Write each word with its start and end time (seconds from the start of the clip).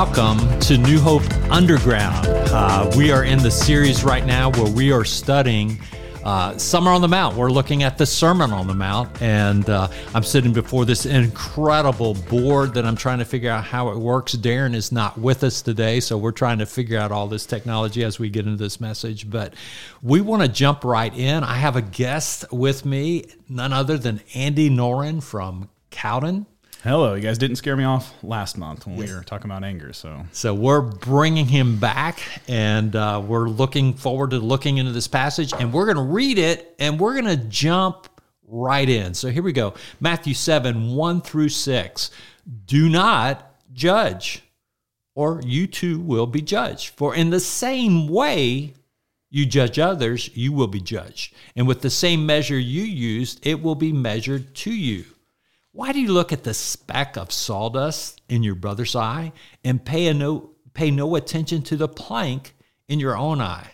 welcome 0.00 0.58
to 0.60 0.78
New 0.78 0.98
Hope 0.98 1.22
Underground. 1.50 2.26
Uh, 2.26 2.90
we 2.96 3.12
are 3.12 3.24
in 3.24 3.38
the 3.38 3.50
series 3.50 4.02
right 4.02 4.24
now 4.24 4.50
where 4.52 4.72
we 4.72 4.90
are 4.90 5.04
studying 5.04 5.78
uh, 6.24 6.56
Summer 6.56 6.90
on 6.90 7.02
the 7.02 7.08
Mount. 7.08 7.36
We're 7.36 7.50
looking 7.50 7.82
at 7.82 7.98
the 7.98 8.06
Sermon 8.06 8.50
on 8.50 8.66
the 8.66 8.72
Mount, 8.72 9.20
and 9.20 9.68
uh, 9.68 9.88
I'm 10.14 10.22
sitting 10.22 10.54
before 10.54 10.86
this 10.86 11.04
incredible 11.04 12.14
board 12.14 12.72
that 12.74 12.86
I'm 12.86 12.96
trying 12.96 13.18
to 13.18 13.26
figure 13.26 13.50
out 13.50 13.62
how 13.62 13.90
it 13.90 13.98
works. 13.98 14.34
Darren 14.34 14.74
is 14.74 14.90
not 14.90 15.18
with 15.18 15.44
us 15.44 15.60
today, 15.60 16.00
so 16.00 16.16
we're 16.16 16.32
trying 16.32 16.60
to 16.60 16.66
figure 16.66 16.98
out 16.98 17.12
all 17.12 17.26
this 17.26 17.44
technology 17.44 18.02
as 18.02 18.18
we 18.18 18.30
get 18.30 18.46
into 18.46 18.56
this 18.56 18.80
message. 18.80 19.28
But 19.28 19.52
we 20.00 20.22
want 20.22 20.40
to 20.40 20.48
jump 20.48 20.82
right 20.82 21.14
in. 21.14 21.44
I 21.44 21.56
have 21.56 21.76
a 21.76 21.82
guest 21.82 22.50
with 22.50 22.86
me, 22.86 23.26
none 23.50 23.74
other 23.74 23.98
than 23.98 24.22
Andy 24.34 24.70
Noren 24.70 25.22
from 25.22 25.68
Cowden. 25.90 26.46
Hello, 26.82 27.12
you 27.12 27.20
guys 27.20 27.36
didn't 27.36 27.56
scare 27.56 27.76
me 27.76 27.84
off 27.84 28.14
last 28.24 28.56
month 28.56 28.86
when 28.86 28.96
we 28.96 29.12
were 29.12 29.22
talking 29.22 29.50
about 29.50 29.64
anger. 29.64 29.92
So, 29.92 30.24
so 30.32 30.54
we're 30.54 30.80
bringing 30.80 31.44
him 31.44 31.78
back, 31.78 32.22
and 32.48 32.96
uh, 32.96 33.22
we're 33.22 33.50
looking 33.50 33.92
forward 33.92 34.30
to 34.30 34.38
looking 34.38 34.78
into 34.78 34.90
this 34.90 35.06
passage, 35.06 35.52
and 35.52 35.74
we're 35.74 35.84
going 35.84 35.98
to 35.98 36.10
read 36.10 36.38
it, 36.38 36.74
and 36.78 36.98
we're 36.98 37.12
going 37.20 37.26
to 37.26 37.44
jump 37.48 38.08
right 38.48 38.88
in. 38.88 39.12
So 39.12 39.28
here 39.28 39.42
we 39.42 39.52
go, 39.52 39.74
Matthew 40.00 40.32
seven 40.32 40.94
one 40.94 41.20
through 41.20 41.50
six. 41.50 42.12
Do 42.64 42.88
not 42.88 43.60
judge, 43.74 44.42
or 45.14 45.42
you 45.44 45.66
too 45.66 46.00
will 46.00 46.26
be 46.26 46.40
judged. 46.40 46.94
For 46.96 47.14
in 47.14 47.28
the 47.28 47.40
same 47.40 48.08
way 48.08 48.72
you 49.28 49.44
judge 49.44 49.78
others, 49.78 50.34
you 50.34 50.50
will 50.52 50.66
be 50.66 50.80
judged, 50.80 51.34
and 51.56 51.68
with 51.68 51.82
the 51.82 51.90
same 51.90 52.24
measure 52.24 52.58
you 52.58 52.84
used, 52.84 53.46
it 53.46 53.62
will 53.62 53.74
be 53.74 53.92
measured 53.92 54.54
to 54.54 54.72
you. 54.72 55.04
Why 55.72 55.92
do 55.92 56.00
you 56.00 56.12
look 56.12 56.32
at 56.32 56.42
the 56.42 56.54
speck 56.54 57.16
of 57.16 57.30
sawdust 57.30 58.20
in 58.28 58.42
your 58.42 58.56
brother's 58.56 58.96
eye 58.96 59.32
and 59.62 59.84
pay, 59.84 60.12
no, 60.12 60.50
pay 60.74 60.90
no 60.90 61.14
attention 61.14 61.62
to 61.62 61.76
the 61.76 61.86
plank 61.86 62.56
in 62.88 62.98
your 62.98 63.16
own 63.16 63.40
eye? 63.40 63.72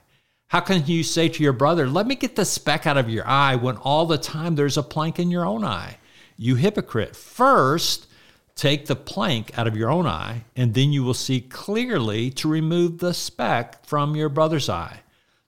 How 0.48 0.60
can 0.60 0.86
you 0.86 1.02
say 1.02 1.28
to 1.30 1.42
your 1.42 1.54
brother, 1.54 1.88
Let 1.88 2.06
me 2.06 2.14
get 2.14 2.36
the 2.36 2.44
speck 2.44 2.86
out 2.86 2.98
of 2.98 3.08
your 3.08 3.26
eye 3.26 3.56
when 3.56 3.78
all 3.78 4.04
the 4.04 4.18
time 4.18 4.54
there's 4.54 4.76
a 4.76 4.82
plank 4.82 5.18
in 5.18 5.30
your 5.30 5.46
own 5.46 5.64
eye? 5.64 5.96
You 6.36 6.56
hypocrite. 6.56 7.16
First, 7.16 8.08
take 8.54 8.86
the 8.86 8.94
plank 8.94 9.58
out 9.58 9.66
of 9.66 9.76
your 9.76 9.90
own 9.90 10.06
eye, 10.06 10.44
and 10.54 10.74
then 10.74 10.92
you 10.92 11.02
will 11.02 11.14
see 11.14 11.40
clearly 11.40 12.30
to 12.32 12.48
remove 12.48 12.98
the 12.98 13.14
speck 13.14 13.84
from 13.86 14.14
your 14.14 14.28
brother's 14.28 14.68
eye. 14.68 15.00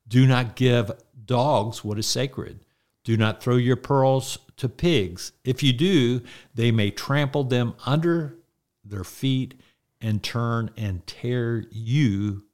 Do 0.09 0.27
not 0.27 0.57
give 0.57 0.91
dogs 1.27 1.85
what 1.85 1.99
is 1.99 2.07
sacred. 2.07 2.61
Do 3.05 3.19
not 3.19 3.43
throw 3.43 3.57
your 3.57 3.77
pearls 3.77 4.39
to 4.59 4.69
pigs. 4.69 5.33
If 5.45 5.63
you 5.63 5.73
do, 5.73 6.23
they 6.55 6.71
may 6.71 6.91
trample 6.91 7.45
them 7.45 7.75
under 7.87 8.37
their 8.85 9.05
feet 9.05 9.55
and 10.01 10.23
turn 10.23 10.71
and 10.77 11.07
tear 11.07 11.65
you 11.71 12.45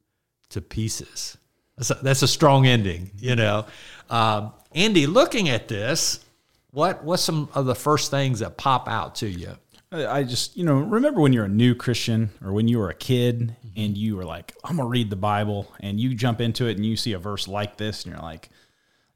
to 0.50 0.60
pieces. 0.60 1.36
That's 1.76 1.90
a, 1.90 1.94
that's 1.94 2.22
a 2.22 2.28
strong 2.28 2.66
ending, 2.66 3.10
you 3.18 3.36
know. 3.36 3.66
Um, 4.08 4.52
Andy, 4.72 5.06
looking 5.06 5.48
at 5.48 5.68
this, 5.68 6.24
what 6.70 7.04
what's 7.04 7.22
some 7.22 7.48
of 7.54 7.66
the 7.66 7.74
first 7.74 8.10
things 8.10 8.40
that 8.40 8.56
pop 8.56 8.88
out 8.88 9.16
to 9.16 9.28
you? 9.28 9.56
I 9.92 10.24
just, 10.24 10.56
you 10.56 10.64
know, 10.64 10.74
remember 10.74 11.20
when 11.20 11.32
you're 11.32 11.44
a 11.44 11.48
new 11.48 11.74
Christian 11.74 12.30
or 12.44 12.52
when 12.52 12.66
you 12.66 12.78
were 12.78 12.90
a 12.90 12.94
kid 12.94 13.54
and 13.76 13.96
you 13.96 14.16
were 14.16 14.24
like, 14.24 14.52
I'm 14.64 14.76
going 14.76 14.88
to 14.88 14.90
read 14.90 15.08
the 15.08 15.16
Bible 15.16 15.72
and 15.78 16.00
you 16.00 16.14
jump 16.14 16.40
into 16.40 16.66
it 16.66 16.76
and 16.76 16.84
you 16.84 16.96
see 16.96 17.12
a 17.12 17.18
verse 17.18 17.46
like 17.46 17.76
this 17.76 18.04
and 18.04 18.12
you're 18.12 18.22
like, 18.22 18.48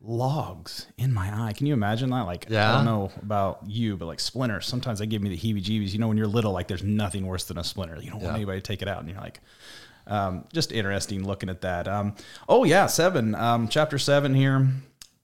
logs 0.01 0.87
in 0.97 1.13
my 1.13 1.47
eye. 1.47 1.53
Can 1.53 1.67
you 1.67 1.75
imagine 1.75 2.11
that? 2.11 2.23
Like, 2.23 2.47
yeah. 2.49 2.73
I 2.73 2.77
don't 2.77 2.85
know 2.85 3.11
about 3.23 3.61
you, 3.67 3.97
but 3.97 4.07
like 4.07 4.21
splinters, 4.21 4.67
sometimes 4.67 4.99
they 4.99 5.07
give 5.07 5.23
me 5.23 5.31
the 5.31 5.37
heebie 5.37 5.63
jeebies. 5.63 5.93
You 5.93 5.99
know, 5.99 6.09
when 6.09 6.17
you're 6.17 6.27
little, 6.27 6.53
like 6.53 6.69
there's 6.69 6.83
nothing 6.85 7.27
worse 7.27 7.45
than 7.45 7.59
a 7.59 7.65
splinter. 7.65 8.01
You 8.01 8.11
don't 8.11 8.21
yeah. 8.21 8.27
want 8.27 8.37
anybody 8.37 8.61
to 8.61 8.67
take 8.67 8.83
it 8.83 8.89
out. 8.89 9.01
And 9.01 9.09
you're 9.09 9.21
like, 9.21 9.41
um, 10.07 10.45
just 10.53 10.73
interesting 10.73 11.27
looking 11.27 11.49
at 11.49 11.61
that. 11.63 11.89
Um, 11.89 12.15
oh, 12.49 12.65
yeah, 12.65 12.87
seven, 12.87 13.35
um, 13.35 13.69
chapter 13.69 13.99
seven 13.99 14.35
here 14.35 14.69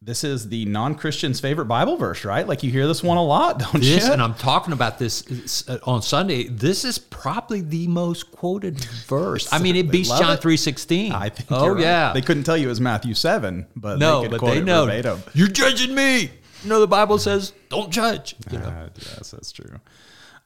this 0.05 0.23
is 0.23 0.51
the 0.51 0.67
non-Christian's 0.67 1.41
favorite 1.41 1.65
Bible 1.65 1.97
verse, 1.97 2.27
right? 2.27 2.47
Like 2.47 2.63
you 2.63 2.71
hear 2.71 2.87
this 2.87 3.03
one 3.03 3.17
a 3.17 3.25
lot, 3.25 3.59
don't 3.73 3.81
this, 3.83 4.07
you? 4.07 4.13
And 4.13 4.21
I'm 4.21 4.35
talking 4.35 4.73
about 4.75 4.99
this 4.99 5.67
uh, 5.69 5.79
on 5.85 6.03
Sunday. 6.03 6.45
This 6.45 6.85
is 6.85 6.99
probably 6.99 7.63
the 7.63 7.89
most 7.89 8.31
quoted 8.31 8.79
verse. 9.07 9.51
I 9.53 9.59
mean, 9.59 9.77
it 9.77 9.91
beats 9.91 10.11
John 10.11 10.37
three 10.37 10.59
sixteen. 10.59 11.13
I 11.13 11.31
think. 11.31 11.51
Oh 11.51 11.79
yeah, 11.79 12.13
they 12.13 12.21
couldn't 12.21 12.45
tell 12.45 12.57
you 12.57 12.67
it 12.67 12.69
was 12.69 12.81
Matthew 12.81 13.15
seven, 13.15 13.67
but 13.75 13.99
no, 13.99 14.23
they 14.23 14.29
but 14.29 14.41
they 14.43 14.61
know. 14.61 14.85
Verbatim. 14.87 15.23
You're 15.33 15.49
judging 15.49 15.95
me. 15.95 16.31
You 16.63 16.71
know 16.71 16.81
the 16.81 16.87
Bible 16.87 17.19
says 17.19 17.53
don't 17.69 17.91
judge. 17.91 18.37
You 18.51 18.59
know? 18.59 18.67
uh, 18.67 18.89
yes, 18.97 19.31
that's 19.31 19.53
true. 19.53 19.81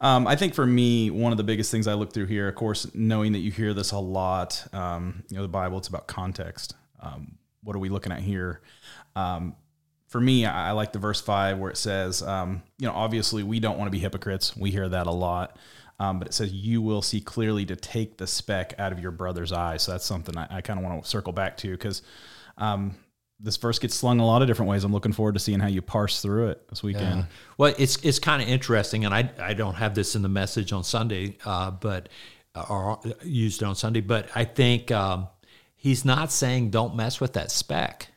Um, 0.01 0.29
I 0.29 0.37
think 0.37 0.55
for 0.55 0.65
me, 0.65 1.11
one 1.11 1.33
of 1.33 1.39
the 1.39 1.45
biggest 1.45 1.73
things 1.73 1.89
I 1.89 1.95
look 1.95 2.13
through 2.13 2.27
here, 2.27 2.47
of 2.47 2.55
course, 2.55 2.87
knowing 2.95 3.33
that 3.33 3.41
you 3.41 3.51
hear 3.51 3.75
this 3.75 3.91
a 3.91 3.99
lot, 3.99 4.65
um, 4.73 5.25
you 5.29 5.37
know, 5.37 5.43
the 5.43 5.49
Bible, 5.49 5.79
it's 5.79 5.89
about 5.89 6.07
context. 6.07 6.77
Um, 7.01 7.39
what 7.69 7.77
are 7.77 7.81
we 7.81 7.91
looking 7.91 8.13
at 8.13 8.21
here? 8.21 8.63
Um, 9.15 9.55
for 10.07 10.19
me, 10.19 10.47
I, 10.47 10.71
I, 10.71 10.73
like 10.73 10.91
the 10.93 10.99
verse 10.99 11.21
five 11.21 11.59
where 11.59 11.71
it 11.71 11.77
says, 11.77 12.23
um, 12.23 12.63
you 12.79 12.87
know, 12.87 12.95
obviously 12.95 13.43
we 13.43 13.61
don't 13.61 13.77
want 13.77 13.89
to 13.89 13.91
be 13.91 13.99
hypocrites. 13.99 14.57
We 14.57 14.71
hear 14.71 14.89
that 14.89 15.07
a 15.07 15.13
lot. 15.13 15.59
Um, 16.01 16.19
but 16.19 16.29
it 16.29 16.33
says, 16.33 16.51
you 16.51 16.81
will 16.81 17.03
see 17.03 17.21
clearly 17.21 17.67
to 17.67 17.77
take 17.77 18.17
the 18.17 18.27
speck 18.27 18.73
out 18.79 18.91
of 18.91 19.01
your 19.01 19.11
brother's 19.11 19.53
eye. 19.53 19.77
So 19.77 19.93
that's 19.93 20.07
something 20.07 20.35
I, 20.39 20.47
I 20.49 20.61
kind 20.63 20.79
of 20.79 20.85
want 20.87 21.05
to 21.05 21.11
circle 21.11 21.35
back 21.35 21.59
to 21.59 21.71
because 21.71 22.01
um, 22.57 22.95
this 23.39 23.59
verse 23.59 23.79
gets 23.79 23.95
slung 23.95 24.19
a 24.19 24.25
lot 24.25 24.41
of 24.41 24.49
different 24.49 24.71
ways. 24.71 24.83
I'm 24.83 24.93
looking 24.93 25.13
forward 25.13 25.35
to 25.35 25.41
seeing 25.41 25.61
how 25.61 25.69
you 25.69 25.83
parse 25.83 26.23
through 26.23 26.49
it 26.49 26.67
this 26.71 26.83
weekend. 26.83 27.19
Yeah. 27.19 27.25
Well, 27.59 27.75
it's 27.77 28.03
it's 28.03 28.19
kind 28.19 28.41
of 28.41 28.49
interesting, 28.49 29.05
and 29.05 29.15
I 29.15 29.31
I 29.39 29.53
don't 29.53 29.75
have 29.75 29.95
this 29.95 30.17
in 30.17 30.23
the 30.23 30.29
message 30.29 30.73
on 30.73 30.85
Sunday, 30.85 31.37
uh, 31.45 31.71
but 31.71 32.09
uh, 32.55 32.65
or 32.71 33.01
used 33.23 33.63
on 33.63 33.75
Sunday, 33.75 34.01
but 34.01 34.31
I 34.35 34.45
think 34.45 34.91
um, 34.91 35.29
he's 35.79 36.05
not 36.05 36.31
saying 36.31 36.71
don't 36.71 36.95
mess 36.97 37.21
with 37.21 37.33
that 37.35 37.51
speck. 37.51 38.09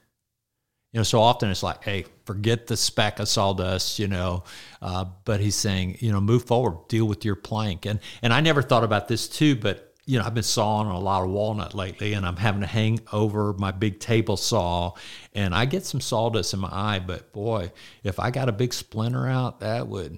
you 0.92 1.00
know, 1.00 1.04
so 1.04 1.22
often 1.22 1.50
it's 1.50 1.64
like, 1.64 1.84
hey, 1.84 2.06
forget 2.26 2.68
the 2.68 2.76
speck 2.76 3.20
of 3.20 3.30
sawdust, 3.30 3.98
you 4.00 4.08
know. 4.10 4.44
Uh, 4.82 5.06
but 5.24 5.40
he's 5.40 5.56
saying, 5.56 5.98
you 6.00 6.12
know, 6.12 6.20
move 6.20 6.44
forward, 6.46 6.88
deal 6.90 7.06
with 7.06 7.24
your 7.24 7.36
plank. 7.36 7.86
And 7.86 8.00
and 8.22 8.34
I 8.34 8.42
never 8.42 8.62
thought 8.62 8.84
about 8.84 9.08
this 9.08 9.30
too, 9.30 9.56
but 9.56 9.88
you 10.06 10.18
know, 10.20 10.26
I've 10.26 10.34
been 10.34 10.44
sawing 10.44 10.90
a 10.90 11.00
lot 11.00 11.24
of 11.24 11.30
walnut 11.30 11.76
lately, 11.76 12.14
and 12.14 12.26
I'm 12.26 12.36
having 12.36 12.62
to 12.62 12.68
hang 12.68 13.00
over 13.14 13.54
my 13.54 13.72
big 13.72 14.00
table 14.00 14.36
saw, 14.36 14.94
and 15.34 15.54
I 15.54 15.66
get 15.66 15.86
some 15.86 16.02
sawdust 16.02 16.54
in 16.54 16.60
my 16.60 16.70
eye. 16.72 17.00
But 17.00 17.32
boy, 17.32 17.72
if 18.04 18.20
I 18.20 18.32
got 18.32 18.50
a 18.50 18.52
big 18.52 18.74
splinter 18.74 19.28
out, 19.28 19.60
that 19.62 19.88
would 19.88 20.18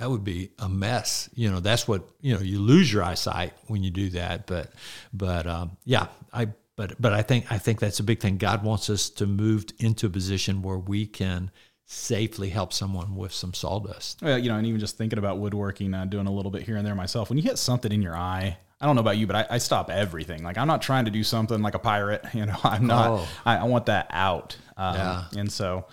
that 0.00 0.08
would 0.08 0.24
be 0.24 0.50
a 0.58 0.68
mess. 0.68 1.28
You 1.34 1.50
know, 1.50 1.60
that's 1.60 1.86
what 1.86 2.08
you 2.22 2.34
know. 2.34 2.40
You 2.40 2.58
lose 2.58 2.90
your 2.90 3.02
eyesight 3.02 3.52
when 3.66 3.82
you 3.82 3.90
do 3.90 4.08
that. 4.10 4.46
But 4.46 4.72
but 5.12 5.46
um, 5.46 5.76
yeah, 5.84 6.06
I 6.32 6.48
but 6.74 7.00
but 7.00 7.12
I 7.12 7.20
think 7.20 7.52
I 7.52 7.58
think 7.58 7.80
that's 7.80 8.00
a 8.00 8.02
big 8.02 8.18
thing. 8.18 8.38
God 8.38 8.64
wants 8.64 8.88
us 8.88 9.10
to 9.10 9.26
move 9.26 9.66
into 9.78 10.06
a 10.06 10.10
position 10.10 10.62
where 10.62 10.78
we 10.78 11.06
can 11.06 11.50
safely 11.84 12.48
help 12.48 12.72
someone 12.72 13.14
with 13.14 13.32
some 13.32 13.52
sawdust. 13.52 14.22
Well, 14.22 14.38
you 14.38 14.48
know, 14.48 14.56
and 14.56 14.66
even 14.66 14.80
just 14.80 14.96
thinking 14.96 15.18
about 15.18 15.38
woodworking, 15.38 15.92
uh, 15.92 16.06
doing 16.06 16.26
a 16.26 16.32
little 16.32 16.50
bit 16.50 16.62
here 16.62 16.76
and 16.76 16.86
there 16.86 16.94
myself. 16.94 17.28
When 17.28 17.36
you 17.36 17.44
get 17.44 17.58
something 17.58 17.92
in 17.92 18.00
your 18.00 18.16
eye, 18.16 18.56
I 18.80 18.86
don't 18.86 18.94
know 18.94 19.02
about 19.02 19.18
you, 19.18 19.26
but 19.26 19.36
I, 19.36 19.46
I, 19.50 19.58
stop 19.58 19.90
everything. 19.90 20.42
Like 20.42 20.56
I'm 20.56 20.68
not 20.68 20.80
trying 20.80 21.04
to 21.04 21.10
do 21.10 21.22
something 21.22 21.60
like 21.60 21.74
a 21.74 21.78
pirate. 21.78 22.24
You 22.32 22.46
know, 22.46 22.56
I'm 22.64 22.86
not. 22.86 23.10
Oh. 23.10 23.28
I, 23.44 23.56
I, 23.58 23.64
want 23.64 23.86
that 23.86 24.06
out. 24.08 24.56
Um, 24.78 24.94
yeah. 24.94 25.24
And 25.36 25.52
so, 25.52 25.84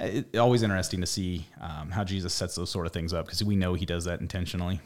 it's 0.00 0.38
always 0.38 0.62
interesting 0.62 1.00
to 1.00 1.06
see 1.06 1.46
um, 1.60 1.90
how 1.90 2.04
Jesus 2.04 2.34
sets 2.34 2.54
those 2.54 2.70
sort 2.70 2.86
of 2.86 2.92
things 2.92 3.12
up 3.12 3.26
because 3.26 3.44
we 3.44 3.56
know 3.56 3.74
He 3.74 3.86
does 3.86 4.04
that 4.06 4.20
intentionally. 4.20 4.80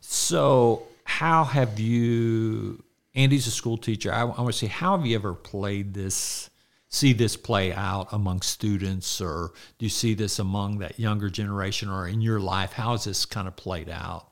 So, 0.00 0.86
how 1.04 1.44
have 1.44 1.78
you 1.78 2.82
Andy's 3.18 3.48
a 3.48 3.50
school 3.50 3.76
teacher. 3.76 4.12
I, 4.12 4.20
I 4.20 4.24
want 4.24 4.46
to 4.46 4.52
say, 4.52 4.68
how 4.68 4.96
have 4.96 5.04
you 5.04 5.16
ever 5.16 5.34
played 5.34 5.92
this? 5.92 6.50
See 6.88 7.12
this 7.12 7.36
play 7.36 7.72
out 7.72 8.08
among 8.12 8.40
students, 8.40 9.20
or 9.20 9.52
do 9.78 9.84
you 9.84 9.90
see 9.90 10.14
this 10.14 10.38
among 10.38 10.78
that 10.78 10.98
younger 10.98 11.28
generation, 11.28 11.90
or 11.90 12.08
in 12.08 12.22
your 12.22 12.40
life? 12.40 12.72
How 12.72 12.92
has 12.92 13.04
this 13.04 13.26
kind 13.26 13.46
of 13.46 13.56
played 13.56 13.90
out? 13.90 14.28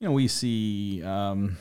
You 0.00 0.08
know, 0.08 0.12
we 0.12 0.26
see, 0.26 1.04
um, 1.04 1.56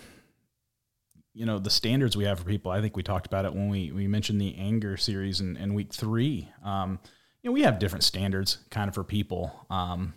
you 1.35 1.45
know, 1.45 1.59
the 1.59 1.69
standards 1.69 2.17
we 2.17 2.23
have 2.23 2.39
for 2.39 2.45
people. 2.45 2.71
I 2.71 2.81
think 2.81 2.95
we 2.95 3.03
talked 3.03 3.27
about 3.27 3.45
it 3.45 3.53
when 3.53 3.69
we 3.69 3.91
we 3.91 4.07
mentioned 4.07 4.41
the 4.41 4.55
anger 4.57 4.97
series 4.97 5.39
in, 5.39 5.55
in 5.57 5.75
week 5.75 5.93
three. 5.93 6.49
Um, 6.63 6.97
you 7.43 7.49
know, 7.49 7.53
we 7.53 7.61
have 7.61 7.79
different 7.79 8.03
standards 8.03 8.57
kind 8.69 8.87
of 8.87 8.95
for 8.95 9.03
people. 9.03 9.65
Um, 9.69 10.13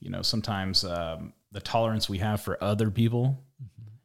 you 0.00 0.10
know, 0.10 0.22
sometimes 0.22 0.84
um, 0.84 1.32
the 1.52 1.60
tolerance 1.60 2.08
we 2.08 2.18
have 2.18 2.40
for 2.40 2.62
other 2.62 2.90
people 2.90 3.38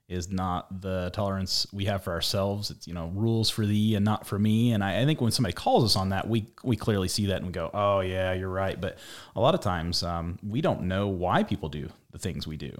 is 0.07 0.31
not 0.31 0.81
the 0.81 1.09
tolerance 1.13 1.67
we 1.73 1.85
have 1.85 2.03
for 2.03 2.13
ourselves. 2.13 2.71
It's 2.71 2.87
you 2.87 2.93
know 2.93 3.11
rules 3.13 3.49
for 3.49 3.65
thee 3.65 3.95
and 3.95 4.05
not 4.05 4.25
for 4.25 4.39
me. 4.39 4.71
And 4.71 4.83
I, 4.83 5.01
I, 5.01 5.05
think 5.05 5.19
when 5.19 5.31
somebody 5.31 5.53
calls 5.53 5.83
us 5.83 5.95
on 5.95 6.09
that, 6.09 6.29
we 6.29 6.47
we 6.63 6.77
clearly 6.77 7.07
see 7.07 7.25
that 7.27 7.37
and 7.37 7.45
we 7.45 7.51
go, 7.51 7.69
oh 7.73 7.99
yeah, 7.99 8.33
you're 8.33 8.49
right. 8.49 8.79
But 8.79 8.97
a 9.35 9.41
lot 9.41 9.53
of 9.53 9.59
times 9.59 10.03
um, 10.03 10.39
we 10.47 10.61
don't 10.61 10.83
know 10.83 11.07
why 11.07 11.43
people 11.43 11.67
do 11.67 11.89
the 12.11 12.19
things 12.19 12.47
we 12.47 12.55
do. 12.55 12.71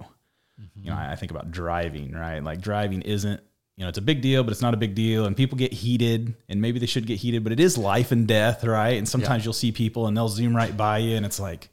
Mm-hmm. 0.60 0.84
You 0.84 0.90
know, 0.90 0.96
I, 0.96 1.12
I 1.12 1.16
think 1.16 1.30
about 1.30 1.50
driving, 1.50 2.12
right? 2.12 2.42
Like 2.42 2.60
driving 2.60 3.02
isn't 3.02 3.40
you 3.78 3.84
know 3.84 3.88
it's 3.88 3.98
a 3.98 4.02
big 4.02 4.20
deal, 4.20 4.42
but 4.42 4.50
it's 4.50 4.60
not 4.60 4.74
a 4.74 4.76
big 4.76 4.96
deal, 4.96 5.24
and 5.24 5.36
people 5.36 5.56
get 5.56 5.72
heated, 5.72 6.34
and 6.48 6.60
maybe 6.60 6.80
they 6.80 6.86
should 6.86 7.06
get 7.06 7.18
heated, 7.18 7.44
but 7.44 7.52
it 7.52 7.60
is 7.60 7.78
life 7.78 8.10
and 8.10 8.26
death, 8.26 8.64
right? 8.64 8.98
And 8.98 9.08
sometimes 9.08 9.44
yeah. 9.44 9.46
you'll 9.46 9.52
see 9.52 9.70
people 9.70 10.08
and 10.08 10.16
they'll 10.16 10.28
zoom 10.28 10.54
right 10.54 10.76
by 10.76 10.98
you, 10.98 11.16
and 11.16 11.24
it's 11.24 11.38
like, 11.38 11.68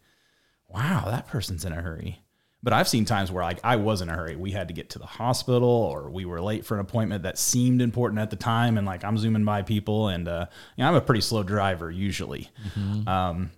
wow, 0.70 1.06
that 1.08 1.26
person's 1.28 1.66
in 1.66 1.72
a 1.72 1.82
hurry 1.82 2.22
But 2.66 2.74
I've 2.74 2.88
seen 2.88 3.06
times 3.06 3.32
where 3.32 3.44
like 3.44 3.60
I 3.64 3.76
was 3.76 4.02
in 4.02 4.10
a 4.10 4.14
hurry. 4.14 4.36
We 4.36 4.52
had 4.52 4.70
to 4.70 4.74
get 4.74 4.90
to 4.92 5.00
the 5.00 5.06
hospital 5.06 5.70
or 5.70 6.10
we 6.10 6.26
were 6.26 6.42
late 6.42 6.66
for 6.66 6.74
an 6.74 6.80
appointment 6.80 7.22
that 7.24 7.38
seemed 7.38 7.80
important 7.80 8.20
at 8.20 8.32
the 8.32 8.36
time. 8.36 8.80
And 8.80 8.88
like 8.88 9.04
I'm 9.04 9.20
zooming 9.20 9.46
by 9.46 9.62
people 9.62 10.08
and, 10.08 10.28
uh, 10.28 10.48
you 10.76 10.84
know, 10.84 10.90
I'm 10.90 10.96
a 10.96 11.02
pretty 11.02 11.22
slow 11.22 11.44
driver 11.44 11.92
usually. 11.92 12.50
Mm-hmm. 12.76 13.08
Um, 13.08 13.52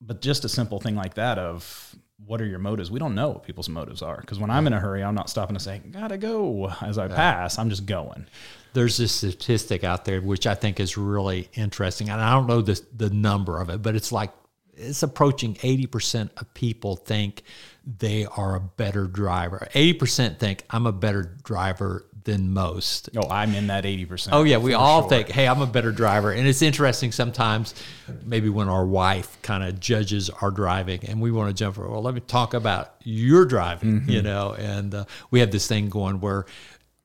but 0.00 0.22
just 0.22 0.44
a 0.44 0.48
simple 0.48 0.78
thing 0.78 0.94
like 0.94 1.14
that 1.14 1.38
of 1.38 1.96
what 2.26 2.40
are 2.40 2.46
your 2.46 2.58
motives? 2.58 2.90
We 2.90 2.98
don't 2.98 3.14
know 3.14 3.30
what 3.30 3.44
people's 3.44 3.68
motives 3.68 4.02
are. 4.02 4.20
Cause 4.22 4.38
when 4.38 4.50
I'm 4.50 4.66
in 4.66 4.72
a 4.72 4.80
hurry, 4.80 5.02
I'm 5.02 5.14
not 5.14 5.30
stopping 5.30 5.56
to 5.56 5.62
say, 5.62 5.80
gotta 5.90 6.18
go 6.18 6.72
as 6.82 6.98
I 6.98 7.08
pass. 7.08 7.58
I'm 7.58 7.70
just 7.70 7.86
going 7.86 8.26
there's 8.72 8.96
this 8.96 9.12
statistic 9.12 9.84
out 9.84 10.04
there 10.04 10.20
which 10.20 10.46
I 10.46 10.54
think 10.54 10.80
is 10.80 10.96
really 10.96 11.48
interesting, 11.54 12.08
and 12.10 12.20
I 12.20 12.32
don't 12.34 12.46
know 12.46 12.62
the 12.62 12.80
the 12.96 13.10
number 13.10 13.60
of 13.60 13.70
it, 13.70 13.82
but 13.82 13.94
it's 13.94 14.12
like 14.12 14.32
it's 14.80 15.02
approaching 15.02 15.54
80% 15.56 16.30
of 16.40 16.54
people 16.54 16.94
think 16.94 17.42
they 17.84 18.26
are 18.26 18.54
a 18.54 18.60
better 18.60 19.08
driver. 19.08 19.66
80% 19.74 20.38
think 20.38 20.62
I'm 20.70 20.86
a 20.86 20.92
better 20.92 21.36
driver 21.42 22.06
than 22.28 22.52
most. 22.52 23.08
Oh, 23.16 23.26
I'm 23.30 23.54
in 23.54 23.68
that 23.68 23.84
80%. 23.84 24.28
Oh, 24.32 24.42
yeah. 24.42 24.58
We 24.58 24.74
all 24.74 25.00
sure. 25.00 25.08
think, 25.08 25.30
hey, 25.30 25.48
I'm 25.48 25.62
a 25.62 25.66
better 25.66 25.90
driver. 25.90 26.30
And 26.30 26.46
it's 26.46 26.60
interesting 26.60 27.10
sometimes, 27.10 27.74
maybe 28.22 28.50
when 28.50 28.68
our 28.68 28.84
wife 28.84 29.40
kind 29.40 29.64
of 29.64 29.80
judges 29.80 30.28
our 30.28 30.50
driving 30.50 31.06
and 31.06 31.22
we 31.22 31.32
want 31.32 31.48
to 31.48 31.54
jump, 31.54 31.76
for, 31.76 31.88
well, 31.88 32.02
let 32.02 32.12
me 32.12 32.20
talk 32.20 32.52
about 32.52 32.96
your 33.02 33.46
driving, 33.46 34.00
mm-hmm. 34.00 34.10
you 34.10 34.20
know. 34.20 34.52
And 34.52 34.94
uh, 34.94 35.04
we 35.30 35.40
have 35.40 35.50
this 35.50 35.66
thing 35.66 35.88
going 35.88 36.20
where 36.20 36.44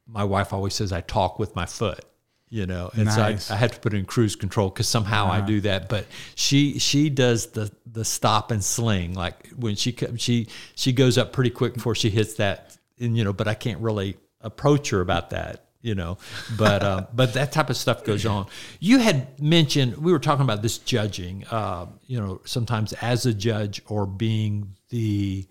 my 0.05 0.25
wife 0.25 0.51
always 0.51 0.73
says 0.73 0.91
I 0.91 0.99
talk 0.99 1.39
with 1.39 1.55
my 1.55 1.65
foot 1.65 2.03
you 2.49 2.67
know 2.67 2.91
and 2.93 3.05
nice. 3.05 3.45
so 3.45 3.53
I, 3.53 3.55
I, 3.55 3.59
have 3.59 3.71
to 3.71 3.79
put 3.79 3.95
in 3.95 4.05
cruise 4.05 4.35
control 4.35 4.69
because 4.69 4.87
somehow 4.87 5.25
uh-huh. 5.25 5.37
I 5.37 5.41
do 5.41 5.61
that 5.61 5.89
but 5.89 6.05
she 6.35 6.77
she 6.77 7.09
does 7.09 7.47
the 7.47 7.71
the 7.87 8.05
stop 8.05 8.51
and 8.51 8.63
sling 8.63 9.13
like 9.15 9.47
when 9.55 9.75
she 9.75 9.91
comes 9.91 10.21
she 10.21 10.49
she 10.75 10.91
goes 10.91 11.17
up 11.17 11.33
pretty 11.33 11.49
quick 11.49 11.73
before 11.73 11.95
she 11.95 12.11
hits 12.11 12.35
that 12.35 12.77
and 12.99 13.17
you 13.17 13.23
know 13.23 13.33
but 13.33 13.47
I 13.47 13.55
can't 13.55 13.79
really 13.79 14.17
approach 14.44 14.90
her 14.90 15.01
about 15.01 15.31
that 15.31 15.66
you 15.81 15.95
know 15.95 16.18
but 16.57 16.84
uh, 16.84 17.06
but 17.13 17.34
that 17.34 17.51
type 17.51 17.69
of 17.69 17.78
stuff 17.78 18.04
goes 18.04 18.25
on 18.25 18.45
you 18.80 19.00
had 19.00 19.40
mentioned 19.42 19.98
we 19.98 20.12
were 20.12 20.19
talking 20.19 20.44
about 20.44 20.62
this 20.62 20.78
judging 20.78 21.44
uh, 21.51 21.86
you 22.07 22.19
know 22.19 22.42
sometimes 22.45 22.94
as 22.94 23.25
a 23.25 23.34
judge 23.34 23.81
or 23.88 24.06
being 24.06 24.75
the 24.90 25.48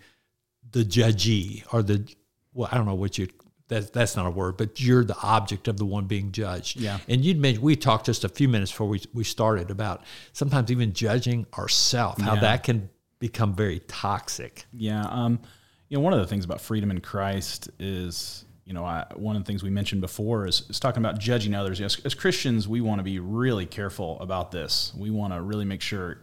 the 0.73 0.85
judgee 0.85 1.65
or 1.73 1.83
the 1.83 2.06
well 2.53 2.69
I 2.71 2.77
don't 2.77 2.87
know 2.87 2.94
what 2.94 3.19
you 3.19 3.29
that's 3.73 3.91
that's 3.91 4.17
not 4.17 4.27
a 4.27 4.31
word, 4.31 4.56
but 4.56 4.81
you're 4.81 5.05
the 5.05 5.17
object 5.23 5.67
of 5.67 5.79
the 5.79 5.85
one 5.85 6.06
being 6.06 6.33
judged. 6.33 6.79
Yeah. 6.79 6.99
And 7.09 7.25
you'd 7.25 7.39
mentioned 7.39 7.65
we 7.65 7.77
talked 7.77 8.06
just 8.06 8.25
a 8.25 8.29
few 8.29 8.49
minutes 8.49 8.71
before 8.71 8.89
we 8.89 9.00
we 9.15 9.25
started 9.25 9.71
about 9.71 10.05
sometimes 10.33 10.71
even 10.71 10.93
judging 10.93 11.47
ourselves, 11.56 12.23
how 12.23 12.35
yeah. 12.35 12.41
that 12.41 12.65
can 12.65 12.91
become 13.19 13.55
very 13.55 13.81
toxic. 13.81 14.67
Yeah. 14.73 15.05
Um, 15.06 15.41
you 15.89 15.97
know, 15.97 16.03
one 16.03 16.12
of 16.12 16.19
the 16.19 16.27
things 16.27 16.44
about 16.44 16.61
freedom 16.61 16.91
in 16.91 17.00
Christ 17.00 17.71
is, 17.79 18.44
you 18.64 18.73
know, 18.73 18.85
I, 18.85 19.06
one 19.17 19.37
of 19.37 19.43
the 19.43 19.47
things 19.47 19.62
we 19.62 19.70
mentioned 19.70 20.00
before 20.00 20.47
is, 20.47 20.64
is 20.69 20.79
talking 20.79 21.03
about 21.03 21.19
judging 21.19 21.55
others. 21.55 21.81
As, 21.81 21.99
as, 22.05 22.14
Christians, 22.14 22.69
we 22.69 22.81
want 22.81 23.00
to 23.00 23.03
be 23.03 23.19
really 23.19 23.67
careful 23.67 24.20
about 24.20 24.53
this. 24.53 24.93
We 24.97 25.11
want 25.11 25.32
to 25.32 25.43
really 25.43 25.64
make 25.64 25.82
sure. 25.82 26.19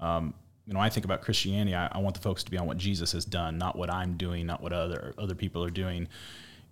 Um, 0.00 0.34
you 0.66 0.74
know, 0.74 0.80
I 0.80 0.88
think 0.88 1.04
about 1.04 1.22
Christianity. 1.22 1.76
I, 1.76 1.86
I 1.92 1.98
want 1.98 2.16
the 2.16 2.20
focus 2.20 2.42
to 2.42 2.50
be 2.50 2.58
on 2.58 2.66
what 2.66 2.76
Jesus 2.76 3.12
has 3.12 3.24
done, 3.24 3.56
not 3.56 3.76
what 3.76 3.88
I'm 3.88 4.16
doing, 4.16 4.46
not 4.46 4.60
what 4.62 4.72
other 4.72 5.14
other 5.16 5.34
people 5.34 5.62
are 5.62 5.70
doing 5.70 6.08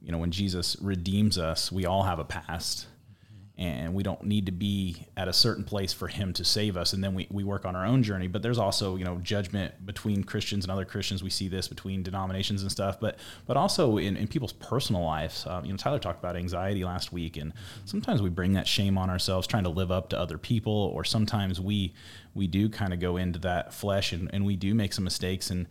you 0.05 0.12
know, 0.12 0.19
when 0.19 0.31
Jesus 0.31 0.77
redeems 0.81 1.39
us, 1.39 1.73
we 1.73 1.87
all 1.87 2.03
have 2.03 2.19
a 2.19 2.25
past 2.25 2.87
and 3.56 3.95
we 3.95 4.03
don't 4.03 4.25
need 4.25 4.47
to 4.47 4.53
be 4.53 5.06
at 5.17 5.29
a 5.29 5.33
certain 5.33 5.62
place 5.62 5.93
for 5.93 6.09
him 6.09 6.33
to 6.33 6.45
save 6.45 6.77
us 6.77 6.93
and 6.93 7.05
then 7.05 7.15
we, 7.15 7.27
we 7.31 7.45
work 7.45 7.65
on 7.65 7.77
our 7.77 7.85
own 7.85 8.03
journey 8.03 8.27
but 8.27 8.43
there's 8.43 8.59
also 8.59 8.97
you 8.97 9.05
know 9.05 9.17
judgment 9.19 9.73
between 9.87 10.25
christians 10.25 10.65
and 10.65 10.73
other 10.73 10.85
christians 10.85 11.23
we 11.23 11.31
see 11.31 11.47
this 11.47 11.69
between 11.69 12.03
denominations 12.03 12.62
and 12.62 12.71
stuff 12.71 12.99
but 12.99 13.17
but 13.47 13.56
also 13.56 13.97
in, 13.97 14.17
in 14.17 14.27
people's 14.27 14.53
personal 14.53 15.05
lives 15.05 15.47
um, 15.47 15.65
you 15.65 15.71
know 15.71 15.77
tyler 15.77 16.01
talked 16.01 16.19
about 16.19 16.37
anxiety 16.37 16.85
last 16.85 17.12
week 17.12 17.37
and 17.37 17.53
sometimes 17.85 18.21
we 18.21 18.29
bring 18.29 18.55
that 18.55 18.67
shame 18.67 18.99
on 18.99 19.09
ourselves 19.09 19.47
trying 19.47 19.65
to 19.65 19.71
live 19.71 19.93
up 19.93 20.09
to 20.09 20.19
other 20.19 20.39
people 20.39 20.91
or 20.95 21.05
sometimes 21.05 21.61
we 21.61 21.95
we 22.35 22.49
do 22.49 22.69
kind 22.69 22.93
of 22.93 22.99
go 22.99 23.17
into 23.17 23.39
that 23.39 23.73
flesh 23.73 24.12
and, 24.12 24.29
and 24.33 24.45
we 24.45 24.57
do 24.57 24.75
make 24.75 24.93
some 24.93 25.05
mistakes 25.05 25.50
and 25.50 25.69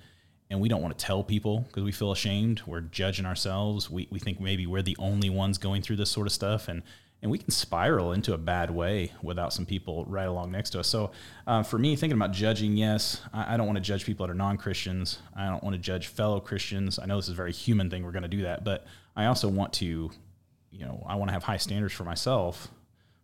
and 0.49 0.61
we 0.61 0.69
don't 0.69 0.83
want 0.83 0.97
to 0.97 1.03
tell 1.03 1.23
people 1.23 1.61
because 1.61 1.81
we 1.81 1.91
feel 1.91 2.11
ashamed. 2.11 2.61
We're 2.67 2.81
judging 2.81 3.25
ourselves. 3.25 3.89
We, 3.89 4.07
we 4.11 4.19
think 4.19 4.39
maybe 4.39 4.67
we're 4.67 4.83
the 4.83 4.95
only 4.99 5.31
ones 5.31 5.57
going 5.57 5.81
through 5.81 5.95
this 5.95 6.11
sort 6.11 6.27
of 6.27 6.33
stuff. 6.33 6.67
And, 6.67 6.83
and 7.23 7.31
we 7.31 7.37
can 7.37 7.51
spiral 7.51 8.11
into 8.11 8.33
a 8.33 8.37
bad 8.37 8.69
way 8.69 9.13
without 9.21 9.53
some 9.53 9.65
people 9.65 10.03
right 10.05 10.27
along 10.27 10.51
next 10.51 10.71
to 10.71 10.81
us. 10.81 10.89
So, 10.89 11.11
uh, 11.47 11.63
for 11.63 11.79
me, 11.79 11.95
thinking 11.95 12.17
about 12.17 12.33
judging, 12.33 12.75
yes, 12.75 13.21
I, 13.33 13.53
I 13.53 13.57
don't 13.57 13.65
want 13.65 13.77
to 13.77 13.81
judge 13.81 14.05
people 14.05 14.27
that 14.27 14.31
are 14.31 14.35
non 14.35 14.57
Christians. 14.57 15.19
I 15.33 15.47
don't 15.47 15.63
want 15.63 15.73
to 15.73 15.81
judge 15.81 16.07
fellow 16.07 16.41
Christians. 16.41 16.99
I 16.99 17.05
know 17.05 17.15
this 17.15 17.27
is 17.27 17.31
a 17.31 17.35
very 17.35 17.53
human 17.53 17.89
thing. 17.89 18.03
We're 18.03 18.11
going 18.11 18.23
to 18.23 18.29
do 18.29 18.41
that. 18.41 18.65
But 18.65 18.85
I 19.15 19.27
also 19.27 19.47
want 19.47 19.71
to, 19.73 20.11
you 20.69 20.85
know, 20.85 21.01
I 21.07 21.15
want 21.15 21.29
to 21.29 21.33
have 21.33 21.43
high 21.43 21.57
standards 21.57 21.93
for 21.93 22.03
myself, 22.03 22.67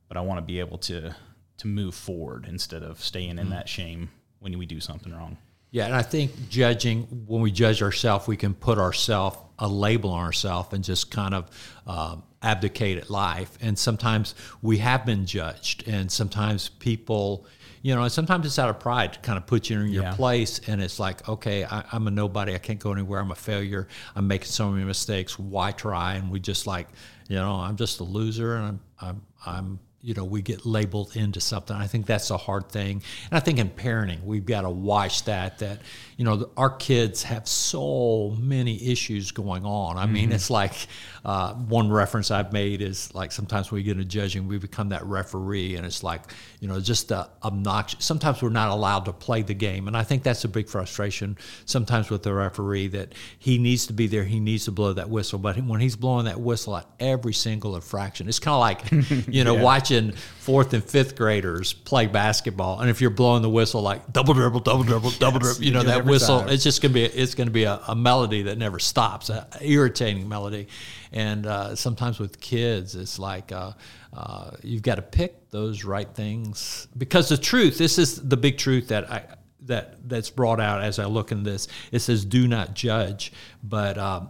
but 0.08 0.16
I 0.16 0.22
want 0.22 0.38
to 0.38 0.44
be 0.44 0.62
able 0.62 0.78
to, 0.78 1.14
to 1.58 1.68
move 1.68 1.94
forward 1.94 2.46
instead 2.48 2.84
of 2.84 3.04
staying 3.04 3.32
in 3.32 3.38
mm-hmm. 3.38 3.50
that 3.50 3.68
shame 3.68 4.12
when 4.40 4.58
we 4.58 4.66
do 4.66 4.80
something 4.80 5.14
wrong. 5.14 5.38
Yeah, 5.72 5.86
and 5.86 5.94
I 5.94 6.04
think 6.04 6.32
judging 6.50 7.04
when 7.28 7.42
we 7.42 7.52
judge 7.52 7.84
ourselves, 7.84 8.28
we 8.28 8.38
can 8.38 8.54
put 8.54 8.80
ourselves 8.80 9.38
a 9.60 9.68
label 9.68 10.12
on 10.12 10.24
ourselves 10.24 10.74
and 10.74 10.84
just 10.84 11.12
kind 11.12 11.36
of 11.36 11.50
um, 11.86 12.24
abdicate 12.42 12.98
at 12.98 13.10
life. 13.10 13.58
And 13.62 13.78
sometimes 13.78 14.36
we 14.62 14.78
have 14.80 15.06
been 15.06 15.26
judged, 15.26 15.88
and 15.88 16.12
sometimes 16.12 16.70
people, 16.70 17.46
you 17.82 17.96
know, 17.96 18.04
and 18.04 18.12
sometimes 18.12 18.46
it's 18.46 18.60
out 18.60 18.70
of 18.70 18.80
pride 18.80 19.14
to 19.14 19.20
kind 19.20 19.38
of 19.38 19.46
put 19.46 19.70
you 19.70 19.80
in 19.80 19.90
your 19.90 20.04
yeah. 20.04 20.16
place, 20.16 20.60
and 20.68 20.82
it's 20.82 21.00
like, 21.00 21.28
okay, 21.28 21.64
I, 21.64 21.84
am 21.94 22.08
a 22.08 22.12
nobody, 22.12 22.54
I 22.54 22.58
can't 22.58 22.80
go 22.80 22.92
anywhere, 22.92 23.20
I'm 23.20 23.32
a 23.32 23.36
failure, 23.36 23.88
I'm 24.16 24.28
making 24.28 24.48
so 24.48 24.70
many 24.70 24.86
mistakes. 24.86 25.38
Why 25.38 25.72
try? 25.72 26.16
And 26.16 26.30
we 26.30 26.40
just 26.40 26.68
like, 26.68 26.88
you 27.28 27.36
know, 27.36 27.56
I'm 27.56 27.76
just 27.76 28.00
a 28.00 28.04
loser, 28.04 28.56
and 28.56 28.66
I'm 28.66 28.80
I'm 29.02 29.22
I'm 29.46 29.80
you 30.02 30.14
know 30.14 30.24
we 30.24 30.42
get 30.42 30.66
labeled 30.66 31.16
into 31.16 31.42
something. 31.42 31.76
I 31.76 31.88
think 31.88 32.06
that's 32.06 32.32
a 32.32 32.38
hard 32.38 32.70
thing. 32.70 33.04
And 33.30 33.38
i 33.38 33.40
think 33.40 33.60
in 33.60 33.70
parenting 33.70 34.24
we've 34.24 34.46
got 34.46 34.62
to 34.62 34.70
watch 34.70 35.26
that 35.26 35.60
that 35.60 35.80
you 36.18 36.24
know 36.24 36.50
our 36.56 36.70
kids 36.70 37.24
have 37.24 37.48
so 37.48 38.36
many 38.40 38.92
issues 38.92 39.32
going 39.32 39.66
on. 39.66 39.98
I 39.98 40.06
mean 40.06 40.26
mm-hmm. 40.26 40.34
it's 40.34 40.50
like 40.50 40.88
uh, 41.26 41.54
one 41.54 41.92
reference 41.92 42.32
i've 42.32 42.54
made 42.54 42.82
is 42.82 43.14
like 43.14 43.32
sometimes 43.32 43.72
we 43.72 43.84
get 43.84 43.94
into 43.94 44.06
judging 44.06 44.48
we 44.48 44.58
become 44.58 44.90
that 44.90 45.06
referee 45.06 45.76
and 45.76 45.86
it's 45.86 46.02
like 46.02 46.22
you 46.62 46.68
know 46.68 46.80
just 46.80 47.12
uh, 47.12 47.28
obnoxious 47.44 48.04
sometimes 48.04 48.42
we're 48.42 48.50
not 48.50 48.70
allowed 48.70 49.06
to 49.06 49.14
play 49.14 49.42
the 49.42 49.54
game. 49.54 49.88
And 49.88 49.98
i 49.98 50.04
think 50.04 50.24
that's 50.24 50.46
a 50.46 50.50
big 50.50 50.70
frustration 50.70 51.38
sometimes 51.66 52.10
with 52.10 52.24
the 52.24 52.34
referee 52.34 52.88
that 52.90 53.14
he 53.38 53.58
needs 53.58 53.88
to 53.88 53.94
be 53.94 54.08
there 54.08 54.24
he 54.24 54.40
needs 54.40 54.66
to 54.66 54.72
blow 54.72 54.94
that 54.94 55.10
whistle. 55.10 55.40
But 55.40 55.58
when 55.58 55.82
he's 55.82 55.96
blowing 55.96 56.26
that 56.26 56.40
whistle 56.40 56.78
at 56.78 56.88
every 57.00 57.34
single 57.34 57.76
infraction 57.76 58.30
it's 58.30 58.40
kind 58.40 58.56
of 58.56 58.60
like 58.62 59.28
you 59.28 59.44
know 59.44 59.56
yeah. 59.56 59.62
watch 59.62 59.89
watching 59.90 60.12
fourth 60.40 60.74
and 60.74 60.84
fifth 60.84 61.16
graders 61.16 61.74
play 61.74 62.08
basketball, 62.08 62.80
and 62.80 62.90
if 62.90 63.02
you're 63.02 63.10
blowing 63.10 63.42
the 63.42 63.50
whistle 63.50 63.82
like 63.82 64.12
double 64.12 64.34
dribble, 64.34 64.62
double 64.62 64.84
dribble, 64.84 65.12
double 65.12 65.40
dribble, 65.40 65.64
you 65.64 65.72
know 65.72 65.84
that 65.84 66.06
whistle. 66.06 66.40
Time. 66.40 66.50
It's 66.50 66.64
just 66.64 66.82
gonna 66.82 66.94
be 66.94 67.04
it's 67.04 67.36
gonna 67.36 67.52
be 67.52 67.64
a, 67.64 67.80
a 67.88 67.96
melody 67.96 68.44
that 68.44 68.58
never 68.58 68.80
stops, 68.80 69.30
an 69.30 69.44
irritating 69.62 70.28
melody. 70.28 70.68
And 71.12 71.46
uh, 71.46 71.76
sometimes 71.76 72.20
with 72.20 72.40
kids, 72.40 72.96
it's 72.96 73.18
like 73.18 73.52
uh, 73.52 73.74
uh, 74.14 74.52
you've 74.64 74.84
got 74.84 74.96
to 74.96 75.02
pick 75.02 75.50
those 75.50 75.84
right 75.84 76.08
things 76.08 76.88
because 76.98 77.30
the 77.30 77.38
truth. 77.38 77.78
This 77.78 77.98
is 77.98 78.28
the 78.28 78.38
big 78.38 78.58
truth 78.58 78.90
that 78.90 79.12
I 79.12 79.24
that 79.62 80.08
that's 80.08 80.30
brought 80.30 80.60
out 80.60 80.82
as 80.82 81.00
I 81.00 81.06
look 81.06 81.32
in 81.32 81.44
this. 81.44 81.68
It 81.92 82.00
says, 82.00 82.26
"Do 82.26 82.48
not 82.48 82.76
judge," 82.76 83.32
but 83.64 83.98
um, 83.98 84.30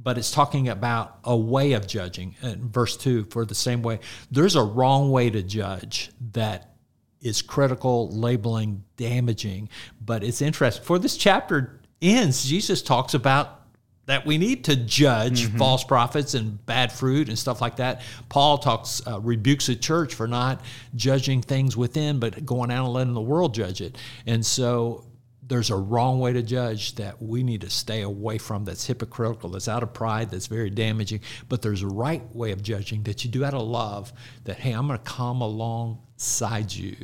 but 0.00 0.16
it's 0.16 0.30
talking 0.30 0.68
about 0.68 1.18
a 1.24 1.36
way 1.36 1.72
of 1.72 1.86
judging. 1.86 2.36
In 2.42 2.68
verse 2.70 2.96
2, 2.96 3.24
for 3.24 3.44
the 3.44 3.54
same 3.54 3.82
way, 3.82 4.00
there's 4.30 4.56
a 4.56 4.62
wrong 4.62 5.10
way 5.10 5.30
to 5.30 5.42
judge 5.42 6.10
that 6.32 6.74
is 7.20 7.42
critical, 7.42 8.08
labeling, 8.10 8.84
damaging. 8.96 9.68
But 10.00 10.22
it's 10.22 10.40
interesting. 10.40 10.84
For 10.84 10.98
this 10.98 11.16
chapter 11.16 11.80
ends, 12.00 12.46
Jesus 12.46 12.80
talks 12.80 13.14
about 13.14 13.58
that 14.06 14.24
we 14.24 14.38
need 14.38 14.64
to 14.64 14.74
judge 14.74 15.42
mm-hmm. 15.42 15.58
false 15.58 15.84
prophets 15.84 16.32
and 16.32 16.64
bad 16.64 16.90
fruit 16.90 17.28
and 17.28 17.38
stuff 17.38 17.60
like 17.60 17.76
that. 17.76 18.00
Paul 18.30 18.56
talks, 18.56 19.02
uh, 19.06 19.20
rebukes 19.20 19.66
the 19.66 19.76
church 19.76 20.14
for 20.14 20.26
not 20.26 20.62
judging 20.96 21.42
things 21.42 21.76
within, 21.76 22.18
but 22.18 22.46
going 22.46 22.70
out 22.70 22.86
and 22.86 22.94
letting 22.94 23.12
the 23.12 23.20
world 23.20 23.52
judge 23.52 23.82
it. 23.82 23.98
And 24.26 24.46
so 24.46 25.04
there's 25.48 25.70
a 25.70 25.76
wrong 25.76 26.20
way 26.20 26.32
to 26.34 26.42
judge 26.42 26.94
that 26.96 27.20
we 27.20 27.42
need 27.42 27.62
to 27.62 27.70
stay 27.70 28.02
away 28.02 28.38
from 28.38 28.64
that's 28.64 28.86
hypocritical, 28.86 29.50
that's 29.50 29.66
out 29.66 29.82
of 29.82 29.94
pride, 29.94 30.30
that's 30.30 30.46
very 30.46 30.70
damaging. 30.70 31.20
But 31.48 31.62
there's 31.62 31.82
a 31.82 31.86
right 31.86 32.22
way 32.34 32.52
of 32.52 32.62
judging 32.62 33.02
that 33.04 33.24
you 33.24 33.30
do 33.30 33.44
out 33.44 33.54
of 33.54 33.66
love 33.66 34.12
that, 34.44 34.58
hey, 34.58 34.72
I'm 34.72 34.86
going 34.86 34.98
to 34.98 35.04
come 35.04 35.40
alongside 35.40 36.72
you, 36.72 36.96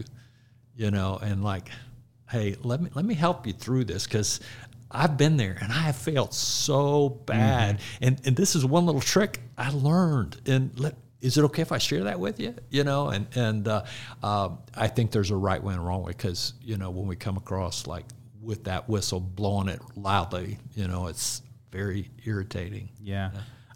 you 0.77 0.91
know, 0.91 1.19
and 1.23 1.43
like, 1.43 1.69
hey, 2.31 2.57
let 2.63 2.83
me, 2.83 2.91
let 2.95 3.07
me 3.07 3.15
help 3.15 3.47
you 3.47 3.55
through 3.55 3.85
this 3.85 4.05
because 4.05 4.41
I've 4.91 5.17
been 5.17 5.39
there 5.39 5.57
and 5.61 5.73
I 5.73 5.77
have 5.77 5.97
failed 5.97 6.35
so 6.35 7.09
bad. 7.09 7.79
Mm-hmm. 7.79 8.05
And, 8.05 8.21
and 8.27 8.37
this 8.37 8.55
is 8.55 8.65
one 8.65 8.85
little 8.85 9.01
trick 9.01 9.41
I 9.57 9.71
learned. 9.71 10.41
And 10.47 10.79
let, 10.79 10.97
is 11.23 11.39
it 11.39 11.45
okay 11.45 11.63
if 11.63 11.73
I 11.73 11.79
share 11.79 12.05
that 12.05 12.21
with 12.21 12.39
you? 12.39 12.55
You 12.69 12.85
know, 12.85 13.09
and 13.09 13.27
and 13.35 13.67
uh, 13.67 13.85
uh, 14.23 14.51
I 14.77 14.89
think 14.89 15.11
there's 15.11 15.31
a 15.31 15.37
right 15.37 15.63
way 15.63 15.73
and 15.73 15.83
a 15.83 15.85
wrong 15.87 16.03
way 16.03 16.13
because 16.13 16.53
you 16.63 16.77
know 16.77 16.91
when 16.91 17.07
we 17.07 17.17
come 17.17 17.39
across 17.39 17.87
like 17.87 18.05
with 18.45 18.65
that 18.65 18.89
whistle 18.89 19.21
blowing 19.21 19.69
it 19.69 19.81
loudly. 19.97 20.59
You 20.75 20.89
know, 20.89 21.07
it's 21.07 21.43
very 21.71 22.11
irritating. 22.25 22.91
Yeah. 23.01 23.31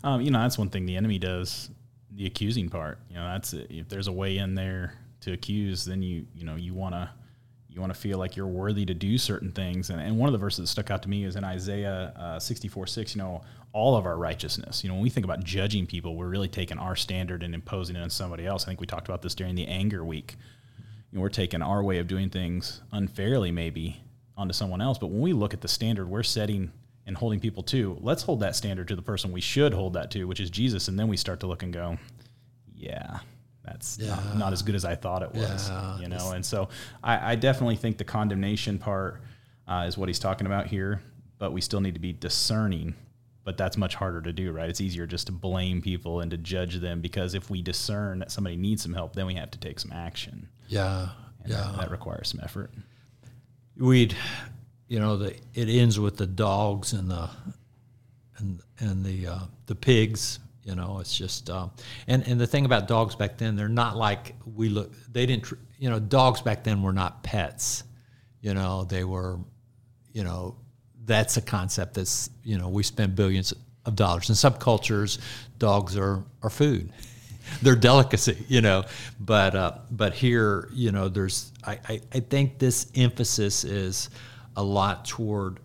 Um, 0.04 0.20
you 0.20 0.30
know, 0.30 0.40
that's 0.40 0.58
one 0.58 0.70
thing 0.70 0.86
the 0.86 0.96
enemy 0.96 1.18
does, 1.18 1.70
the 2.12 2.26
accusing 2.26 2.68
part. 2.68 2.98
You 3.10 3.16
know, 3.16 3.26
that's 3.26 3.52
if 3.52 3.88
there's 3.88 4.06
a 4.06 4.12
way 4.12 4.38
in 4.38 4.54
there 4.54 4.94
to 5.20 5.32
accuse, 5.32 5.84
then 5.84 6.02
you 6.02 6.26
you 6.34 6.44
know 6.44 6.56
you 6.56 6.74
want 6.74 6.94
to 6.94 7.10
you 7.68 7.80
want 7.80 7.92
to 7.92 7.98
feel 7.98 8.18
like 8.18 8.36
you're 8.36 8.46
worthy 8.46 8.84
to 8.84 8.94
do 8.94 9.18
certain 9.18 9.52
things. 9.52 9.90
And, 9.90 10.00
and 10.00 10.18
one 10.18 10.28
of 10.28 10.32
the 10.32 10.38
verses 10.38 10.58
that 10.58 10.66
stuck 10.68 10.90
out 10.90 11.02
to 11.02 11.08
me 11.08 11.24
is 11.24 11.36
in 11.36 11.44
Isaiah 11.44 12.12
uh, 12.16 12.38
64 12.38 12.86
6. 12.86 13.14
You 13.14 13.22
know, 13.22 13.42
all 13.72 13.96
of 13.96 14.06
our 14.06 14.16
righteousness. 14.16 14.82
You 14.82 14.88
know, 14.88 14.94
when 14.94 15.02
we 15.02 15.10
think 15.10 15.24
about 15.24 15.44
judging 15.44 15.86
people, 15.86 16.16
we're 16.16 16.28
really 16.28 16.48
taking 16.48 16.78
our 16.78 16.96
standard 16.96 17.42
and 17.42 17.54
imposing 17.54 17.96
it 17.96 18.00
on 18.00 18.10
somebody 18.10 18.46
else. 18.46 18.64
I 18.64 18.66
think 18.66 18.80
we 18.80 18.86
talked 18.86 19.08
about 19.08 19.22
this 19.22 19.34
during 19.34 19.54
the 19.54 19.66
anger 19.66 20.04
week. 20.04 20.36
You 21.10 21.18
know, 21.18 21.22
we're 21.22 21.28
taking 21.28 21.62
our 21.62 21.82
way 21.82 21.98
of 21.98 22.06
doing 22.06 22.30
things 22.30 22.82
unfairly, 22.92 23.50
maybe, 23.50 24.02
onto 24.38 24.54
someone 24.54 24.80
else. 24.80 24.96
But 24.96 25.08
when 25.08 25.20
we 25.20 25.34
look 25.34 25.52
at 25.52 25.60
the 25.60 25.68
standard 25.68 26.08
we're 26.08 26.22
setting 26.22 26.72
and 27.06 27.16
holding 27.16 27.40
people 27.40 27.62
to, 27.64 27.98
let's 28.00 28.22
hold 28.22 28.40
that 28.40 28.56
standard 28.56 28.88
to 28.88 28.96
the 28.96 29.02
person 29.02 29.32
we 29.32 29.40
should 29.40 29.74
hold 29.74 29.94
that 29.94 30.10
to, 30.12 30.24
which 30.24 30.40
is 30.40 30.48
Jesus. 30.48 30.88
And 30.88 30.98
then 30.98 31.08
we 31.08 31.16
start 31.16 31.40
to 31.40 31.46
look 31.46 31.62
and 31.62 31.72
go, 31.72 31.98
yeah, 32.74 33.18
that's 33.64 33.98
yeah. 33.98 34.10
not, 34.10 34.38
not, 34.38 34.52
as 34.52 34.62
good 34.62 34.74
as 34.74 34.84
I 34.84 34.94
thought 34.94 35.22
it 35.22 35.34
was, 35.34 35.68
yeah. 35.68 35.98
you 35.98 36.08
know? 36.08 36.30
And 36.32 36.44
so 36.44 36.68
I, 37.02 37.32
I, 37.32 37.34
definitely 37.34 37.76
think 37.76 37.98
the 37.98 38.04
condemnation 38.04 38.78
part 38.78 39.20
uh, 39.66 39.84
is 39.86 39.98
what 39.98 40.08
he's 40.08 40.18
talking 40.18 40.46
about 40.46 40.66
here, 40.66 41.00
but 41.38 41.52
we 41.52 41.60
still 41.60 41.80
need 41.80 41.94
to 41.94 42.00
be 42.00 42.12
discerning 42.12 42.94
but 43.48 43.56
that's 43.56 43.78
much 43.78 43.94
harder 43.94 44.20
to 44.20 44.30
do, 44.30 44.52
right? 44.52 44.68
It's 44.68 44.82
easier 44.82 45.06
just 45.06 45.28
to 45.28 45.32
blame 45.32 45.80
people 45.80 46.20
and 46.20 46.30
to 46.32 46.36
judge 46.36 46.80
them 46.80 47.00
because 47.00 47.32
if 47.32 47.48
we 47.48 47.62
discern 47.62 48.18
that 48.18 48.30
somebody 48.30 48.58
needs 48.58 48.82
some 48.82 48.92
help, 48.92 49.14
then 49.14 49.24
we 49.24 49.32
have 49.36 49.50
to 49.52 49.58
take 49.58 49.80
some 49.80 49.90
action. 49.90 50.50
Yeah, 50.66 51.08
and 51.42 51.50
yeah, 51.50 51.70
that, 51.70 51.76
that, 51.78 51.90
requires 51.90 52.28
some 52.28 52.40
effort. 52.44 52.70
We'd, 53.78 54.16
you 54.88 54.98
know, 54.98 55.16
the 55.16 55.36
it 55.54 55.68
ends 55.68 55.98
with 55.98 56.16
the 56.16 56.26
dogs 56.26 56.92
and 56.92 57.10
the 57.10 57.30
and 58.38 58.60
and 58.80 59.04
the 59.04 59.26
uh, 59.26 59.40
the 59.66 59.74
pigs. 59.74 60.40
You 60.64 60.74
know, 60.74 60.98
it's 61.00 61.16
just 61.16 61.48
uh, 61.48 61.68
and 62.06 62.26
and 62.26 62.40
the 62.40 62.46
thing 62.46 62.64
about 62.64 62.88
dogs 62.88 63.14
back 63.14 63.38
then, 63.38 63.56
they're 63.56 63.68
not 63.68 63.96
like 63.96 64.34
we 64.54 64.68
look. 64.68 64.92
They 65.10 65.24
didn't, 65.24 65.52
you 65.78 65.88
know, 65.88 65.98
dogs 65.98 66.42
back 66.42 66.64
then 66.64 66.82
were 66.82 66.92
not 66.92 67.22
pets. 67.22 67.84
You 68.40 68.54
know, 68.54 68.84
they 68.84 69.04
were, 69.04 69.38
you 70.12 70.24
know, 70.24 70.56
that's 71.08 71.38
a 71.38 71.42
concept 71.42 71.94
that's 71.94 72.30
you 72.44 72.58
know 72.58 72.68
we 72.68 72.84
spend 72.84 73.16
billions 73.16 73.52
of 73.86 73.96
dollars 73.96 74.28
in 74.28 74.36
some 74.36 74.52
cultures 74.54 75.18
dogs 75.58 75.96
are 75.96 76.22
are 76.42 76.50
food 76.50 76.92
they're 77.62 77.76
delicacy 77.76 78.44
you 78.48 78.60
know. 78.60 78.84
But 79.20 79.54
uh, 79.54 79.78
but 79.90 80.14
here 80.14 80.68
you 80.72 80.92
know 80.92 81.08
there's 81.08 81.52
I, 81.64 81.78
I, 81.88 82.00
I 82.12 82.20
think 82.20 82.58
this 82.58 82.90
emphasis 82.94 83.64
is 83.64 84.10
a 84.56 84.62
lot 84.62 85.04
toward 85.04 85.60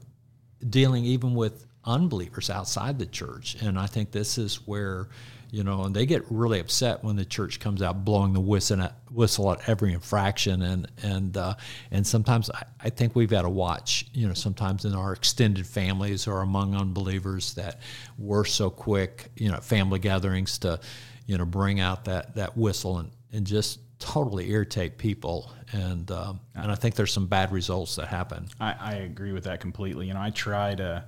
dealing 0.69 1.03
even 1.05 1.35
with 1.35 1.65
unbelievers 1.85 2.49
outside 2.49 2.97
the 2.97 3.05
church. 3.05 3.57
And 3.61 3.77
i 3.77 3.87
think 3.87 4.11
this 4.11 4.37
is 4.37 4.65
where 4.67 5.09
you 5.53 5.63
know, 5.63 5.83
and 5.83 5.95
they 5.95 6.07
get 6.07 6.23
really 6.31 6.59
upset 6.59 7.03
when 7.03 7.15
the 7.15 7.23
church 7.23 7.59
comes 7.59 7.83
out 7.83 8.03
blowing 8.03 8.33
the 8.33 8.41
whistle 8.41 8.81
at, 8.81 8.95
whistle 9.11 9.51
at 9.51 9.69
every 9.69 9.93
infraction, 9.93 10.63
and 10.63 10.89
and 11.03 11.37
uh, 11.37 11.53
and 11.91 12.07
sometimes 12.07 12.49
I, 12.49 12.63
I, 12.79 12.89
think 12.89 13.15
we've 13.15 13.29
got 13.29 13.43
to 13.43 13.51
watch, 13.51 14.07
you 14.13 14.27
know, 14.27 14.33
sometimes 14.33 14.83
in 14.83 14.95
our 14.95 15.13
extended 15.13 15.67
families 15.67 16.25
or 16.25 16.41
among 16.41 16.75
unbelievers 16.75 17.53
that 17.53 17.81
we're 18.17 18.45
so 18.45 18.71
quick, 18.71 19.29
you 19.35 19.51
know, 19.51 19.59
family 19.59 19.99
gatherings 19.99 20.57
to, 20.57 20.79
you 21.25 21.37
know, 21.37 21.45
bring 21.45 21.79
out 21.79 22.05
that 22.05 22.35
that 22.35 22.57
whistle 22.57 22.99
and 22.99 23.11
and 23.31 23.47
just 23.47 23.79
totally 23.99 24.49
irritate 24.51 24.97
people, 24.97 25.51
and 25.71 26.09
um, 26.11 26.39
and 26.55 26.71
I 26.71 26.75
think 26.75 26.95
there's 26.95 27.13
some 27.13 27.27
bad 27.27 27.51
results 27.51 27.95
that 27.95 28.07
happen. 28.07 28.47
I, 28.59 28.75
I 28.79 28.93
agree 28.95 29.31
with 29.31 29.45
that 29.45 29.59
completely. 29.59 30.07
You 30.07 30.13
know, 30.13 30.21
I 30.21 30.29
try 30.29 30.75
to 30.75 31.05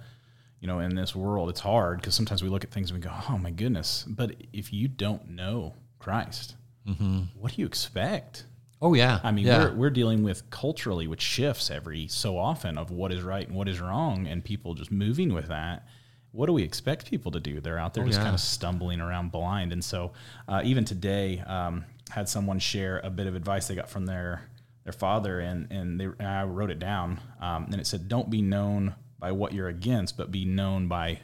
you 0.66 0.68
know, 0.68 0.80
in 0.80 0.96
this 0.96 1.16
world, 1.16 1.50
it's 1.50 1.60
hard 1.60 2.02
because 2.02 2.16
sometimes 2.16 2.42
we 2.42 2.50
look 2.50 2.64
at 2.64 2.72
things 2.72 2.90
and 2.90 3.00
we 3.00 3.04
go, 3.04 3.14
oh 3.30 3.38
my 3.38 3.52
goodness. 3.52 4.04
But 4.08 4.36
if 4.52 4.74
you 4.74 4.88
don't 4.88 5.30
know 5.30 5.76
Christ, 6.00 6.56
mm-hmm. 6.88 7.20
what 7.40 7.54
do 7.54 7.62
you 7.62 7.68
expect? 7.68 8.46
Oh 8.82 8.96
yeah. 8.96 9.20
I 9.24 9.32
mean, 9.32 9.46
yeah. 9.46 9.66
we're, 9.66 9.76
we're 9.76 9.90
dealing 9.92 10.24
with 10.24 10.50
culturally, 10.50 11.08
which 11.08 11.22
shifts 11.22 11.70
every 11.70 12.08
so 12.08 12.38
often 12.38 12.80
of 12.80 12.90
what 12.90 13.12
is 13.12 13.22
right 13.22 13.48
and 13.48 13.56
what 13.56 13.70
is 13.70 13.80
wrong, 13.80 14.26
and 14.26 14.44
people 14.44 14.74
just 14.74 14.92
moving 14.92 15.34
with 15.34 15.50
that. 15.50 15.88
What 16.36 16.48
do 16.48 16.54
we 16.54 16.64
expect 16.64 17.10
people 17.10 17.32
to 17.32 17.40
do? 17.40 17.62
They're 17.62 17.80
out 17.80 17.94
there 17.94 18.04
oh, 18.04 18.08
just 18.08 18.20
yeah. 18.20 18.26
kind 18.26 18.36
of 18.36 18.42
stumbling 18.42 19.00
around 19.00 19.32
blind. 19.32 19.72
And 19.72 19.84
so, 19.84 20.12
uh, 20.48 20.62
even 20.64 20.84
today, 20.84 21.40
um, 21.40 21.86
had 22.10 22.28
someone 22.28 22.60
share 22.60 23.00
a 23.04 23.10
bit 23.10 23.28
of 23.28 23.36
advice 23.36 23.68
they 23.68 23.76
got 23.76 23.90
from 23.90 24.06
their 24.06 24.44
their 24.84 24.94
father, 24.94 25.40
and 25.40 25.72
and, 25.72 26.00
they, 26.00 26.06
and 26.06 26.28
I 26.28 26.44
wrote 26.44 26.70
it 26.70 26.80
down, 26.80 27.20
um, 27.42 27.66
and 27.72 27.76
it 27.76 27.88
said, 27.88 28.08
"Don't 28.08 28.30
be 28.30 28.42
known 28.42 28.96
by 29.20 29.32
what 29.32 29.54
you're 29.54 29.70
against, 29.70 30.18
but 30.18 30.32
be 30.32 30.46
known 30.46 30.88
by 30.88 31.20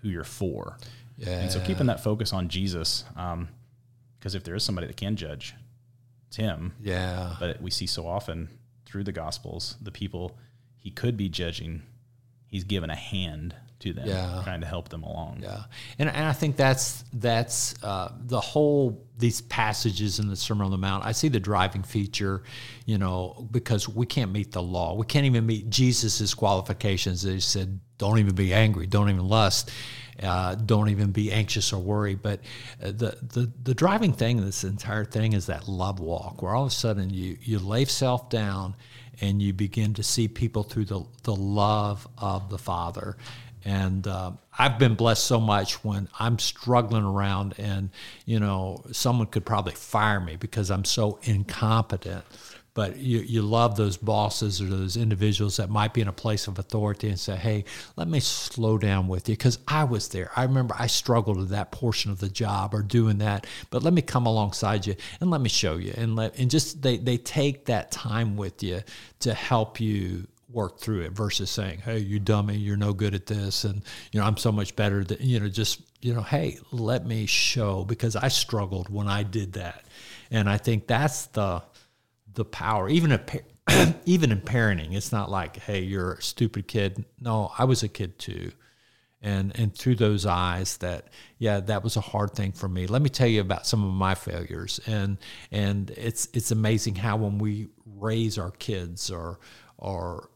who 0.00 0.08
you're 0.08 0.24
for. 0.24 0.78
Yeah. 1.16 1.40
And 1.40 1.52
so 1.52 1.60
keeping 1.60 1.86
that 1.86 2.02
focus 2.02 2.32
on 2.32 2.48
Jesus, 2.48 3.04
because 3.08 3.32
um, 3.32 3.48
if 4.22 4.44
there 4.44 4.54
is 4.54 4.62
somebody 4.62 4.86
that 4.86 4.96
can 4.96 5.16
judge, 5.16 5.54
it's 6.28 6.36
him. 6.36 6.74
Yeah. 6.80 7.34
But 7.40 7.60
we 7.60 7.70
see 7.70 7.86
so 7.86 8.06
often 8.06 8.48
through 8.84 9.04
the 9.04 9.12
Gospels, 9.12 9.76
the 9.80 9.90
people 9.90 10.36
he 10.76 10.90
could 10.90 11.16
be 11.16 11.28
judging, 11.28 11.82
he's 12.48 12.64
given 12.64 12.90
a 12.90 12.96
hand 12.96 13.54
to 13.80 13.92
them, 13.92 14.08
yeah. 14.08 14.40
trying 14.44 14.60
to 14.60 14.66
help 14.66 14.88
them 14.88 15.02
along. 15.02 15.40
Yeah, 15.42 15.64
and, 15.98 16.08
and 16.08 16.24
I 16.24 16.32
think 16.32 16.56
that's 16.56 17.04
that's 17.12 17.74
uh, 17.82 18.12
the 18.18 18.40
whole 18.40 19.06
these 19.18 19.40
passages 19.42 20.18
in 20.18 20.28
the 20.28 20.36
Sermon 20.36 20.66
on 20.66 20.70
the 20.70 20.78
Mount. 20.78 21.04
I 21.04 21.12
see 21.12 21.28
the 21.28 21.40
driving 21.40 21.82
feature, 21.82 22.42
you 22.86 22.98
know, 22.98 23.48
because 23.50 23.88
we 23.88 24.06
can't 24.06 24.32
meet 24.32 24.52
the 24.52 24.62
law. 24.62 24.94
We 24.94 25.06
can't 25.06 25.26
even 25.26 25.46
meet 25.46 25.70
Jesus's 25.70 26.34
qualifications. 26.34 27.22
He 27.22 27.40
said, 27.40 27.80
"Don't 27.98 28.18
even 28.18 28.34
be 28.34 28.52
angry. 28.52 28.86
Don't 28.86 29.10
even 29.10 29.26
lust." 29.28 29.70
Uh, 30.22 30.54
don't 30.54 30.88
even 30.88 31.10
be 31.10 31.30
anxious 31.30 31.74
or 31.74 31.78
worried. 31.78 32.22
But 32.22 32.40
uh, 32.82 32.86
the, 32.86 33.18
the 33.22 33.52
the 33.62 33.74
driving 33.74 34.14
thing 34.14 34.42
this 34.42 34.64
entire 34.64 35.04
thing 35.04 35.34
is 35.34 35.46
that 35.46 35.68
love 35.68 36.00
walk, 36.00 36.40
where 36.40 36.54
all 36.54 36.64
of 36.64 36.72
a 36.72 36.74
sudden 36.74 37.10
you 37.10 37.36
you 37.42 37.58
lay 37.58 37.84
self 37.84 38.30
down 38.30 38.76
and 39.20 39.42
you 39.42 39.52
begin 39.52 39.94
to 39.94 40.02
see 40.02 40.28
people 40.28 40.62
through 40.62 40.86
the, 40.86 41.02
the 41.22 41.34
love 41.34 42.06
of 42.18 42.50
the 42.50 42.58
Father. 42.58 43.16
And 43.64 44.06
uh, 44.06 44.32
I've 44.56 44.78
been 44.78 44.94
blessed 44.94 45.24
so 45.24 45.40
much 45.40 45.82
when 45.84 46.08
I'm 46.20 46.38
struggling 46.38 47.02
around 47.02 47.54
and, 47.58 47.90
you 48.24 48.38
know, 48.38 48.84
someone 48.92 49.26
could 49.26 49.44
probably 49.44 49.74
fire 49.74 50.20
me 50.20 50.36
because 50.36 50.70
I'm 50.70 50.84
so 50.84 51.18
incompetent 51.22 52.24
but 52.76 52.98
you, 52.98 53.20
you 53.20 53.40
love 53.40 53.74
those 53.74 53.96
bosses 53.96 54.60
or 54.60 54.66
those 54.66 54.98
individuals 54.98 55.56
that 55.56 55.70
might 55.70 55.94
be 55.94 56.02
in 56.02 56.08
a 56.08 56.12
place 56.12 56.46
of 56.46 56.58
authority 56.58 57.08
and 57.08 57.18
say, 57.18 57.34
hey, 57.34 57.64
let 57.96 58.06
me 58.06 58.20
slow 58.20 58.76
down 58.76 59.08
with 59.08 59.30
you 59.30 59.32
because 59.32 59.58
I 59.66 59.84
was 59.84 60.08
there. 60.08 60.30
I 60.36 60.42
remember 60.42 60.76
I 60.78 60.86
struggled 60.86 61.38
with 61.38 61.48
that 61.48 61.72
portion 61.72 62.10
of 62.10 62.20
the 62.20 62.28
job 62.28 62.74
or 62.74 62.82
doing 62.82 63.16
that, 63.18 63.46
but 63.70 63.82
let 63.82 63.94
me 63.94 64.02
come 64.02 64.26
alongside 64.26 64.86
you 64.86 64.94
and 65.22 65.30
let 65.30 65.40
me 65.40 65.48
show 65.48 65.76
you. 65.76 65.94
And 65.96 66.16
let 66.16 66.38
and 66.38 66.50
just 66.50 66.82
they, 66.82 66.98
they 66.98 67.16
take 67.16 67.64
that 67.64 67.90
time 67.92 68.36
with 68.36 68.62
you 68.62 68.82
to 69.20 69.32
help 69.32 69.80
you 69.80 70.26
work 70.52 70.78
through 70.78 71.00
it 71.00 71.12
versus 71.12 71.48
saying, 71.48 71.78
"Hey, 71.78 72.00
you 72.00 72.18
dummy, 72.18 72.58
you're 72.58 72.76
no 72.76 72.92
good 72.92 73.14
at 73.14 73.24
this," 73.24 73.64
and 73.64 73.80
you 74.12 74.20
know 74.20 74.26
I'm 74.26 74.36
so 74.36 74.52
much 74.52 74.76
better 74.76 75.02
than 75.02 75.16
you 75.20 75.40
know. 75.40 75.48
Just 75.48 75.80
you 76.02 76.12
know, 76.12 76.20
hey, 76.20 76.58
let 76.72 77.06
me 77.06 77.24
show 77.24 77.84
because 77.84 78.16
I 78.16 78.28
struggled 78.28 78.90
when 78.90 79.08
I 79.08 79.22
did 79.22 79.54
that, 79.54 79.84
and 80.30 80.48
I 80.48 80.58
think 80.58 80.86
that's 80.86 81.26
the 81.26 81.62
the 82.36 82.44
power, 82.44 82.88
even 82.88 83.12
a, 83.12 83.20
even 84.06 84.30
in 84.30 84.40
parenting. 84.40 84.94
It's 84.94 85.10
not 85.10 85.30
like, 85.30 85.56
hey, 85.56 85.80
you're 85.80 86.12
a 86.12 86.22
stupid 86.22 86.68
kid. 86.68 87.04
No, 87.20 87.50
I 87.58 87.64
was 87.64 87.82
a 87.82 87.88
kid 87.88 88.18
too, 88.18 88.52
and 89.20 89.58
and 89.58 89.74
through 89.74 89.96
those 89.96 90.24
eyes, 90.24 90.76
that 90.78 91.08
yeah, 91.38 91.60
that 91.60 91.82
was 91.82 91.96
a 91.96 92.00
hard 92.00 92.32
thing 92.32 92.52
for 92.52 92.68
me. 92.68 92.86
Let 92.86 93.02
me 93.02 93.10
tell 93.10 93.26
you 93.26 93.40
about 93.40 93.66
some 93.66 93.84
of 93.84 93.92
my 93.92 94.14
failures, 94.14 94.80
and 94.86 95.18
and 95.50 95.90
it's 95.90 96.28
it's 96.32 96.52
amazing 96.52 96.94
how 96.96 97.16
when 97.16 97.38
we 97.38 97.68
raise 97.84 98.38
our 98.38 98.52
kids 98.52 99.10
or 99.10 99.40
or 99.78 100.30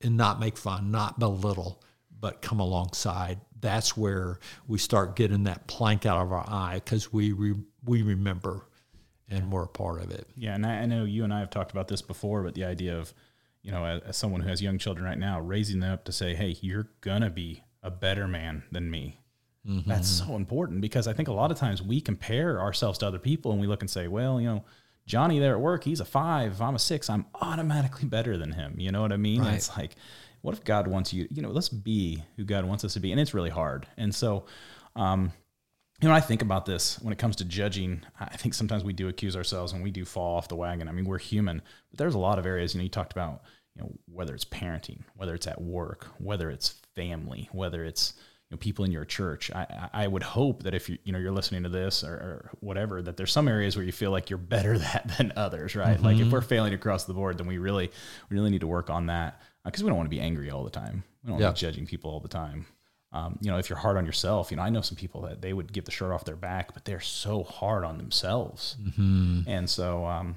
and 0.00 0.16
not 0.16 0.40
make 0.40 0.56
fun, 0.56 0.90
not 0.90 1.18
belittle, 1.18 1.82
but 2.20 2.42
come 2.42 2.60
alongside. 2.60 3.40
That's 3.60 3.96
where 3.96 4.40
we 4.66 4.78
start 4.78 5.14
getting 5.14 5.44
that 5.44 5.68
plank 5.68 6.04
out 6.06 6.20
of 6.20 6.32
our 6.32 6.44
eye 6.48 6.80
because 6.84 7.12
we 7.12 7.32
re, 7.32 7.54
we 7.84 8.02
remember 8.02 8.66
and 9.32 9.50
we're 9.50 9.64
a 9.64 9.68
part 9.68 10.02
of 10.02 10.10
it. 10.10 10.28
Yeah, 10.36 10.54
and 10.54 10.66
I, 10.66 10.80
I, 10.80 10.86
know 10.86 11.04
you 11.04 11.24
and 11.24 11.32
I 11.32 11.40
have 11.40 11.50
talked 11.50 11.72
about 11.72 11.88
this 11.88 12.02
before, 12.02 12.42
but 12.42 12.54
the 12.54 12.64
idea 12.64 12.98
of, 12.98 13.12
you 13.62 13.72
know, 13.72 13.84
as, 13.84 14.02
as, 14.02 14.16
someone 14.16 14.42
who 14.42 14.48
has 14.48 14.60
young 14.60 14.78
children 14.78 15.04
right 15.04 15.18
now, 15.18 15.40
raising 15.40 15.80
them 15.80 15.92
up 15.92 16.04
to 16.04 16.12
say, 16.12 16.34
"Hey, 16.34 16.56
you're 16.60 16.88
gonna 17.00 17.30
be 17.30 17.64
a 17.82 17.90
better 17.90 18.28
man 18.28 18.64
than 18.70 18.90
me." 18.90 19.20
Mm-hmm. 19.66 19.88
That's 19.88 20.08
so 20.08 20.36
important 20.36 20.80
because 20.80 21.06
I 21.06 21.12
think 21.12 21.28
a 21.28 21.32
lot 21.32 21.50
of 21.50 21.58
times 21.58 21.80
we 21.80 22.00
compare 22.00 22.60
ourselves 22.60 22.98
to 22.98 23.06
other 23.06 23.18
people 23.18 23.52
and 23.52 23.60
we 23.60 23.66
look 23.66 23.82
and 23.82 23.90
say, 23.90 24.08
"Well, 24.08 24.40
you 24.40 24.48
know." 24.48 24.64
Johnny 25.04 25.40
there 25.40 25.54
at 25.54 25.60
work, 25.60 25.82
he's 25.82 25.98
a 25.98 26.04
five, 26.04 26.62
I'm 26.62 26.76
a 26.76 26.78
six, 26.78 27.10
I'm 27.10 27.26
automatically 27.40 28.08
better 28.08 28.38
than 28.38 28.52
him. 28.52 28.76
You 28.78 28.92
know 28.92 29.02
what 29.02 29.12
I 29.12 29.16
mean? 29.16 29.42
Right. 29.42 29.54
It's 29.54 29.76
like, 29.76 29.96
what 30.42 30.54
if 30.54 30.62
God 30.62 30.86
wants 30.86 31.12
you, 31.12 31.26
you 31.28 31.42
know, 31.42 31.50
let's 31.50 31.68
be 31.68 32.22
who 32.36 32.44
God 32.44 32.64
wants 32.64 32.84
us 32.84 32.94
to 32.94 33.00
be. 33.00 33.10
And 33.10 33.20
it's 33.20 33.34
really 33.34 33.50
hard. 33.50 33.84
And 33.96 34.14
so, 34.14 34.44
um, 34.94 35.32
you 36.02 36.08
know, 36.08 36.14
I 36.14 36.20
think 36.20 36.42
about 36.42 36.66
this 36.66 37.00
when 37.00 37.12
it 37.12 37.18
comes 37.18 37.36
to 37.36 37.44
judging. 37.44 38.02
I 38.18 38.36
think 38.36 38.54
sometimes 38.54 38.82
we 38.82 38.92
do 38.92 39.06
accuse 39.06 39.36
ourselves 39.36 39.72
and 39.72 39.84
we 39.84 39.92
do 39.92 40.04
fall 40.04 40.36
off 40.36 40.48
the 40.48 40.56
wagon. 40.56 40.88
I 40.88 40.92
mean, 40.92 41.04
we're 41.04 41.18
human, 41.18 41.62
but 41.90 41.98
there's 41.98 42.16
a 42.16 42.18
lot 42.18 42.40
of 42.40 42.44
areas. 42.44 42.74
You 42.74 42.80
know, 42.80 42.82
you 42.82 42.90
talked 42.90 43.12
about 43.12 43.42
you 43.76 43.82
know, 43.82 43.92
whether 44.12 44.34
it's 44.34 44.44
parenting, 44.44 45.02
whether 45.14 45.32
it's 45.32 45.46
at 45.46 45.62
work, 45.62 46.08
whether 46.18 46.50
it's 46.50 46.74
family, 46.96 47.48
whether 47.52 47.84
it's 47.84 48.14
you 48.50 48.56
know, 48.56 48.58
people 48.58 48.84
in 48.84 48.90
your 48.90 49.04
church. 49.04 49.52
I, 49.52 49.90
I 49.92 50.06
would 50.08 50.24
hope 50.24 50.64
that 50.64 50.74
if 50.74 50.88
you 50.88 50.98
you 51.04 51.12
know 51.12 51.20
you're 51.20 51.30
listening 51.30 51.62
to 51.62 51.68
this 51.68 52.02
or, 52.02 52.14
or 52.14 52.50
whatever, 52.58 53.00
that 53.00 53.16
there's 53.16 53.32
some 53.32 53.46
areas 53.46 53.76
where 53.76 53.84
you 53.84 53.92
feel 53.92 54.10
like 54.10 54.28
you're 54.28 54.38
better 54.38 54.74
at 54.94 55.08
than 55.16 55.32
others, 55.36 55.76
right? 55.76 55.96
Mm-hmm. 55.96 56.04
Like 56.04 56.18
if 56.18 56.32
we're 56.32 56.40
failing 56.40 56.74
across 56.74 57.04
the 57.04 57.14
board, 57.14 57.38
then 57.38 57.46
we 57.46 57.58
really 57.58 57.92
we 58.28 58.36
really 58.36 58.50
need 58.50 58.62
to 58.62 58.66
work 58.66 58.90
on 58.90 59.06
that 59.06 59.40
because 59.64 59.82
uh, 59.82 59.84
we 59.84 59.90
don't 59.90 59.98
want 59.98 60.10
to 60.10 60.16
be 60.16 60.20
angry 60.20 60.50
all 60.50 60.64
the 60.64 60.70
time. 60.70 61.04
We 61.22 61.28
don't 61.28 61.40
want 61.40 61.56
to 61.56 61.64
be 61.64 61.66
judging 61.66 61.86
people 61.86 62.10
all 62.10 62.18
the 62.18 62.28
time. 62.28 62.66
Um, 63.12 63.38
you 63.42 63.50
know, 63.50 63.58
if 63.58 63.68
you're 63.68 63.78
hard 63.78 63.98
on 63.98 64.06
yourself, 64.06 64.50
you 64.50 64.56
know, 64.56 64.62
I 64.62 64.70
know 64.70 64.80
some 64.80 64.96
people 64.96 65.20
that 65.22 65.42
they 65.42 65.52
would 65.52 65.72
give 65.72 65.84
the 65.84 65.90
shirt 65.90 66.12
off 66.12 66.24
their 66.24 66.36
back, 66.36 66.72
but 66.72 66.86
they're 66.86 67.00
so 67.00 67.42
hard 67.42 67.84
on 67.84 67.98
themselves. 67.98 68.76
Mm-hmm. 68.80 69.42
And 69.46 69.68
so, 69.68 70.06
um, 70.06 70.36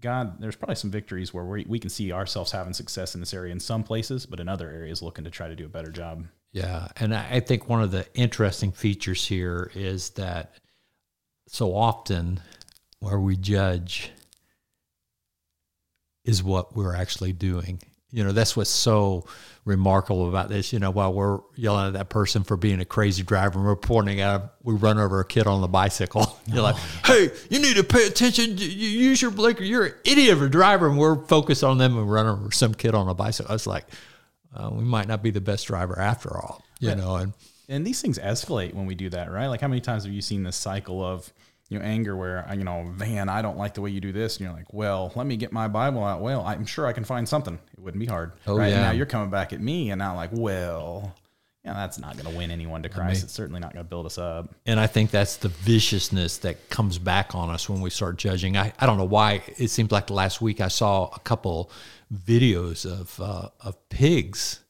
God, 0.00 0.40
there's 0.40 0.56
probably 0.56 0.76
some 0.76 0.90
victories 0.90 1.34
where 1.34 1.44
we, 1.44 1.66
we 1.68 1.78
can 1.78 1.90
see 1.90 2.10
ourselves 2.10 2.52
having 2.52 2.72
success 2.72 3.14
in 3.14 3.20
this 3.20 3.34
area 3.34 3.52
in 3.52 3.60
some 3.60 3.82
places, 3.82 4.24
but 4.24 4.40
in 4.40 4.48
other 4.48 4.70
areas 4.70 5.02
looking 5.02 5.24
to 5.24 5.30
try 5.30 5.46
to 5.46 5.54
do 5.54 5.66
a 5.66 5.68
better 5.68 5.90
job. 5.90 6.26
Yeah. 6.52 6.88
And 6.96 7.14
I 7.14 7.40
think 7.40 7.68
one 7.68 7.82
of 7.82 7.90
the 7.90 8.06
interesting 8.14 8.72
features 8.72 9.26
here 9.26 9.70
is 9.74 10.10
that 10.10 10.54
so 11.48 11.74
often 11.74 12.40
where 12.98 13.18
we 13.18 13.36
judge 13.36 14.10
is 16.24 16.42
what 16.42 16.74
we're 16.74 16.94
actually 16.94 17.32
doing. 17.32 17.80
You 18.12 18.24
know, 18.24 18.32
that's 18.32 18.56
what's 18.56 18.70
so 18.70 19.26
remarkable 19.64 20.28
about 20.28 20.48
this. 20.48 20.72
You 20.72 20.78
know, 20.78 20.90
while 20.90 21.12
we're 21.12 21.40
yelling 21.56 21.88
at 21.88 21.92
that 21.94 22.08
person 22.08 22.44
for 22.44 22.56
being 22.56 22.80
a 22.80 22.84
crazy 22.84 23.22
driver 23.22 23.58
and 23.58 23.66
we're 23.66 23.76
pointing 23.76 24.20
out, 24.20 24.54
we 24.62 24.74
run 24.74 24.98
over 24.98 25.20
a 25.20 25.24
kid 25.24 25.46
on 25.46 25.60
the 25.60 25.68
bicycle. 25.68 26.38
You're 26.46 26.60
oh, 26.60 26.62
like, 26.62 26.76
hey, 27.04 27.30
you 27.48 27.58
need 27.58 27.76
to 27.76 27.84
pay 27.84 28.06
attention. 28.06 28.58
You 28.58 28.66
use 28.66 29.22
your 29.22 29.30
blinker. 29.30 29.64
You're 29.64 29.86
an 29.86 29.94
idiot 30.04 30.34
of 30.34 30.42
a 30.42 30.48
driver. 30.48 30.88
And 30.88 30.98
we're 30.98 31.24
focused 31.26 31.64
on 31.64 31.78
them 31.78 31.96
and 31.96 32.10
run 32.10 32.26
over 32.26 32.50
some 32.50 32.74
kid 32.74 32.94
on 32.94 33.08
a 33.08 33.14
bicycle. 33.14 33.50
I 33.50 33.54
was 33.54 33.66
like, 33.66 33.86
uh, 34.54 34.70
we 34.70 34.84
might 34.84 35.08
not 35.08 35.22
be 35.22 35.30
the 35.30 35.40
best 35.40 35.66
driver 35.66 35.98
after 35.98 36.36
all, 36.36 36.62
you 36.78 36.88
right. 36.88 36.98
know. 36.98 37.16
And, 37.16 37.32
and 37.68 37.86
these 37.86 38.02
things 38.02 38.18
escalate 38.18 38.74
when 38.74 38.86
we 38.86 38.94
do 38.94 39.08
that, 39.10 39.30
right? 39.30 39.46
Like, 39.46 39.62
how 39.62 39.68
many 39.68 39.80
times 39.80 40.04
have 40.04 40.12
you 40.12 40.20
seen 40.20 40.42
this 40.42 40.56
cycle 40.56 41.02
of, 41.02 41.32
you 41.72 41.78
know, 41.78 41.84
anger 41.86 42.14
where, 42.14 42.46
you 42.54 42.64
know, 42.64 42.92
Van, 42.96 43.30
I 43.30 43.40
don't 43.40 43.56
like 43.56 43.72
the 43.72 43.80
way 43.80 43.90
you 43.90 44.00
do 44.00 44.12
this. 44.12 44.36
And 44.36 44.44
you're 44.44 44.52
like, 44.52 44.72
well, 44.74 45.10
let 45.16 45.26
me 45.26 45.36
get 45.36 45.52
my 45.52 45.68
Bible 45.68 46.04
out. 46.04 46.20
Well, 46.20 46.42
I'm 46.42 46.66
sure 46.66 46.86
I 46.86 46.92
can 46.92 47.04
find 47.04 47.26
something. 47.26 47.58
It 47.72 47.80
wouldn't 47.80 48.00
be 48.00 48.06
hard. 48.06 48.32
Oh, 48.46 48.58
right? 48.58 48.68
yeah. 48.68 48.74
And 48.74 48.82
now 48.82 48.90
you're 48.90 49.06
coming 49.06 49.30
back 49.30 49.54
at 49.54 49.60
me 49.60 49.90
and 49.90 50.02
i'm 50.02 50.14
like, 50.16 50.30
well, 50.32 51.14
yeah, 51.64 51.72
that's 51.72 51.98
not 51.98 52.18
going 52.18 52.30
to 52.30 52.36
win 52.36 52.50
anyone 52.50 52.82
to 52.82 52.90
Christ. 52.90 53.00
I 53.00 53.14
mean, 53.14 53.22
it's 53.24 53.32
certainly 53.32 53.60
not 53.60 53.72
going 53.72 53.84
to 53.84 53.88
build 53.88 54.04
us 54.04 54.18
up. 54.18 54.54
And 54.66 54.78
I 54.78 54.86
think 54.86 55.10
that's 55.10 55.36
the 55.36 55.48
viciousness 55.48 56.38
that 56.38 56.68
comes 56.68 56.98
back 56.98 57.34
on 57.34 57.48
us 57.48 57.70
when 57.70 57.80
we 57.80 57.88
start 57.88 58.18
judging. 58.18 58.58
I, 58.58 58.72
I 58.78 58.84
don't 58.84 58.98
know 58.98 59.04
why. 59.04 59.42
It 59.56 59.68
seems 59.68 59.90
like 59.90 60.10
last 60.10 60.42
week 60.42 60.60
I 60.60 60.68
saw 60.68 61.08
a 61.14 61.20
couple 61.20 61.70
videos 62.12 62.84
of 62.84 63.18
uh, 63.18 63.48
of 63.60 63.88
pigs 63.88 64.60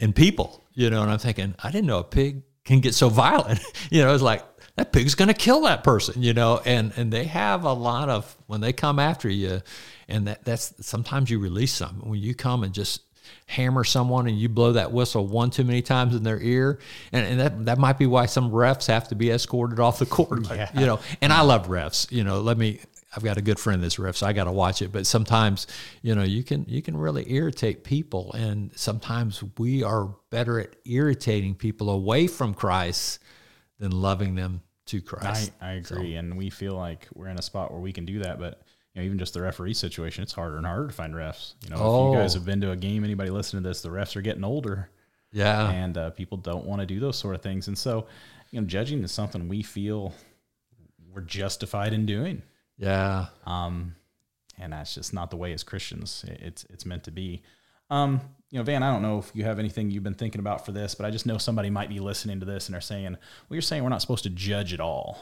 and 0.00 0.16
people, 0.16 0.64
you 0.72 0.90
know, 0.90 1.02
and 1.02 1.12
I'm 1.12 1.18
thinking, 1.18 1.54
I 1.62 1.70
didn't 1.70 1.86
know 1.86 1.98
a 2.00 2.04
pig 2.04 2.42
can 2.64 2.80
get 2.80 2.94
so 2.94 3.08
violent. 3.08 3.60
you 3.90 4.02
know, 4.02 4.12
it's 4.12 4.22
like 4.22 4.42
that 4.76 4.92
pig's 4.92 5.14
going 5.14 5.28
to 5.28 5.34
kill 5.34 5.62
that 5.62 5.84
person, 5.84 6.22
you 6.22 6.34
know, 6.34 6.60
and 6.64 6.92
and 6.96 7.12
they 7.12 7.24
have 7.24 7.64
a 7.64 7.72
lot 7.72 8.08
of 8.08 8.36
when 8.46 8.60
they 8.60 8.72
come 8.72 8.98
after 8.98 9.28
you, 9.28 9.62
and 10.08 10.26
that 10.26 10.44
that's 10.44 10.74
sometimes 10.80 11.30
you 11.30 11.38
release 11.38 11.72
some 11.72 12.00
when 12.00 12.20
you 12.20 12.34
come 12.34 12.64
and 12.64 12.74
just 12.74 13.02
hammer 13.46 13.84
someone 13.84 14.26
and 14.26 14.38
you 14.38 14.48
blow 14.48 14.72
that 14.72 14.92
whistle 14.92 15.26
one 15.26 15.50
too 15.50 15.64
many 15.64 15.80
times 15.82 16.14
in 16.14 16.22
their 16.22 16.40
ear 16.40 16.78
and, 17.12 17.26
and 17.26 17.40
that 17.40 17.64
that 17.64 17.78
might 17.78 17.98
be 17.98 18.06
why 18.06 18.26
some 18.26 18.50
refs 18.50 18.86
have 18.86 19.08
to 19.08 19.14
be 19.14 19.30
escorted 19.30 19.80
off 19.80 19.98
the 19.98 20.06
court 20.06 20.46
yeah. 20.50 20.70
you 20.78 20.84
know 20.84 20.98
and 21.22 21.32
i 21.32 21.40
love 21.40 21.68
refs 21.68 22.10
you 22.12 22.22
know 22.22 22.40
let 22.40 22.58
me 22.58 22.80
I've 23.16 23.22
got 23.22 23.36
a 23.36 23.42
good 23.42 23.60
friend 23.60 23.82
that's 23.82 23.98
ref, 23.98 24.16
so 24.16 24.26
I 24.26 24.32
got 24.32 24.44
to 24.44 24.52
watch 24.52 24.82
it. 24.82 24.90
But 24.90 25.06
sometimes, 25.06 25.66
you 26.02 26.14
know, 26.14 26.24
you 26.24 26.42
can 26.42 26.66
you 26.68 26.82
can 26.82 26.96
really 26.96 27.30
irritate 27.32 27.84
people, 27.84 28.32
and 28.32 28.72
sometimes 28.74 29.42
we 29.56 29.84
are 29.84 30.16
better 30.30 30.58
at 30.58 30.74
irritating 30.84 31.54
people 31.54 31.90
away 31.90 32.26
from 32.26 32.54
Christ 32.54 33.20
than 33.78 33.92
loving 33.92 34.34
them 34.34 34.62
to 34.86 35.00
Christ. 35.00 35.52
I, 35.60 35.70
I 35.70 35.72
agree, 35.72 36.12
so. 36.12 36.18
and 36.18 36.36
we 36.36 36.50
feel 36.50 36.74
like 36.74 37.08
we're 37.14 37.28
in 37.28 37.38
a 37.38 37.42
spot 37.42 37.70
where 37.72 37.80
we 37.80 37.92
can 37.92 38.04
do 38.04 38.20
that, 38.20 38.38
but 38.38 38.62
you 38.94 39.00
know, 39.00 39.06
even 39.06 39.18
just 39.18 39.34
the 39.34 39.42
referee 39.42 39.74
situation, 39.74 40.22
it's 40.22 40.32
harder 40.32 40.56
and 40.56 40.66
harder 40.66 40.88
to 40.88 40.92
find 40.92 41.14
refs. 41.14 41.54
You 41.64 41.70
know, 41.70 41.76
oh. 41.78 42.08
if 42.08 42.14
you 42.14 42.22
guys 42.22 42.34
oh. 42.34 42.38
have 42.38 42.46
been 42.46 42.60
to 42.60 42.70
a 42.70 42.76
game, 42.76 43.04
anybody 43.04 43.30
listening 43.30 43.62
to 43.62 43.68
this, 43.68 43.80
the 43.80 43.88
refs 43.88 44.16
are 44.16 44.22
getting 44.22 44.44
older. 44.44 44.90
Yeah, 45.32 45.70
and 45.70 45.98
uh, 45.98 46.10
people 46.10 46.38
don't 46.38 46.64
want 46.64 46.80
to 46.80 46.86
do 46.86 47.00
those 47.00 47.18
sort 47.18 47.34
of 47.34 47.42
things, 47.42 47.68
and 47.68 47.76
so 47.76 48.06
you 48.50 48.60
know, 48.60 48.66
judging 48.66 49.02
is 49.02 49.10
something 49.10 49.48
we 49.48 49.62
feel 49.62 50.14
we're 51.12 51.22
justified 51.22 51.92
in 51.92 52.06
doing. 52.06 52.42
Yeah. 52.76 53.26
Um, 53.46 53.96
and 54.58 54.72
that's 54.72 54.94
just 54.94 55.12
not 55.12 55.30
the 55.30 55.36
way 55.36 55.52
as 55.52 55.62
Christians 55.62 56.24
it's 56.28 56.64
it's 56.70 56.86
meant 56.86 57.04
to 57.04 57.10
be. 57.10 57.42
Um, 57.90 58.20
you 58.54 58.60
know, 58.60 58.64
Van, 58.64 58.84
I 58.84 58.92
don't 58.92 59.02
know 59.02 59.18
if 59.18 59.32
you 59.34 59.42
have 59.42 59.58
anything 59.58 59.90
you've 59.90 60.04
been 60.04 60.14
thinking 60.14 60.38
about 60.38 60.64
for 60.64 60.70
this, 60.70 60.94
but 60.94 61.04
I 61.04 61.10
just 61.10 61.26
know 61.26 61.38
somebody 61.38 61.70
might 61.70 61.88
be 61.88 61.98
listening 61.98 62.38
to 62.38 62.46
this 62.46 62.68
and 62.68 62.76
are 62.76 62.80
saying, 62.80 63.10
well, 63.10 63.56
you're 63.56 63.60
saying 63.60 63.82
we're 63.82 63.88
not 63.88 64.00
supposed 64.00 64.22
to 64.22 64.30
judge 64.30 64.72
at 64.72 64.78
all. 64.78 65.18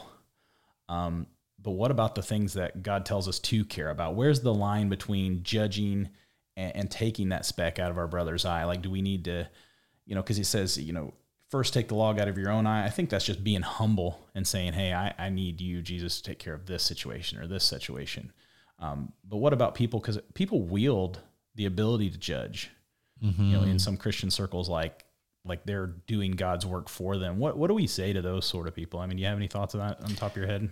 Um, 0.87 1.25
but 1.59 1.71
what 1.71 1.89
about 1.89 2.13
the 2.13 2.21
things 2.21 2.53
that 2.53 2.83
God 2.83 3.07
tells 3.07 3.27
us 3.27 3.39
to 3.39 3.65
care 3.65 3.89
about? 3.89 4.13
Where's 4.13 4.41
the 4.41 4.53
line 4.53 4.87
between 4.87 5.41
judging 5.41 6.09
and, 6.55 6.75
and 6.75 6.91
taking 6.91 7.29
that 7.29 7.43
speck 7.43 7.79
out 7.79 7.89
of 7.89 7.97
our 7.97 8.05
brother's 8.05 8.45
eye? 8.45 8.65
Like, 8.65 8.83
do 8.83 8.91
we 8.91 9.01
need 9.01 9.25
to, 9.25 9.49
you 10.05 10.13
know, 10.13 10.21
because 10.21 10.37
he 10.37 10.43
says, 10.43 10.77
you 10.77 10.93
know, 10.93 11.15
first 11.49 11.73
take 11.73 11.87
the 11.87 11.95
log 11.95 12.19
out 12.19 12.27
of 12.27 12.37
your 12.37 12.51
own 12.51 12.67
eye. 12.67 12.85
I 12.85 12.91
think 12.91 13.09
that's 13.09 13.25
just 13.25 13.43
being 13.43 13.63
humble 13.63 14.27
and 14.35 14.47
saying, 14.47 14.73
hey, 14.73 14.93
I, 14.93 15.11
I 15.17 15.29
need 15.29 15.59
you, 15.59 15.81
Jesus, 15.81 16.17
to 16.17 16.29
take 16.29 16.37
care 16.37 16.53
of 16.53 16.67
this 16.67 16.83
situation 16.83 17.39
or 17.39 17.47
this 17.47 17.63
situation. 17.63 18.31
Um, 18.77 19.11
but 19.27 19.37
what 19.37 19.53
about 19.53 19.73
people? 19.73 19.99
Because 19.99 20.19
people 20.35 20.61
wield 20.61 21.21
the 21.55 21.65
ability 21.65 22.11
to 22.11 22.17
judge. 22.19 22.69
Mm-hmm. 23.23 23.43
You 23.43 23.57
know, 23.57 23.63
in 23.63 23.79
some 23.79 23.97
Christian 23.97 24.29
circles, 24.29 24.69
like 24.69 25.05
like 25.45 25.65
they're 25.65 25.87
doing 26.07 26.31
God's 26.31 26.65
work 26.65 26.89
for 26.89 27.17
them. 27.17 27.37
What 27.39 27.57
what 27.57 27.67
do 27.67 27.73
we 27.73 27.87
say 27.87 28.13
to 28.13 28.21
those 28.21 28.45
sort 28.45 28.67
of 28.67 28.75
people? 28.75 28.99
I 28.99 29.07
mean, 29.07 29.17
do 29.17 29.21
you 29.21 29.27
have 29.27 29.37
any 29.37 29.47
thoughts 29.47 29.75
on 29.75 29.81
that 29.81 30.01
on 30.03 30.15
top 30.15 30.31
of 30.31 30.37
your 30.37 30.47
head? 30.47 30.69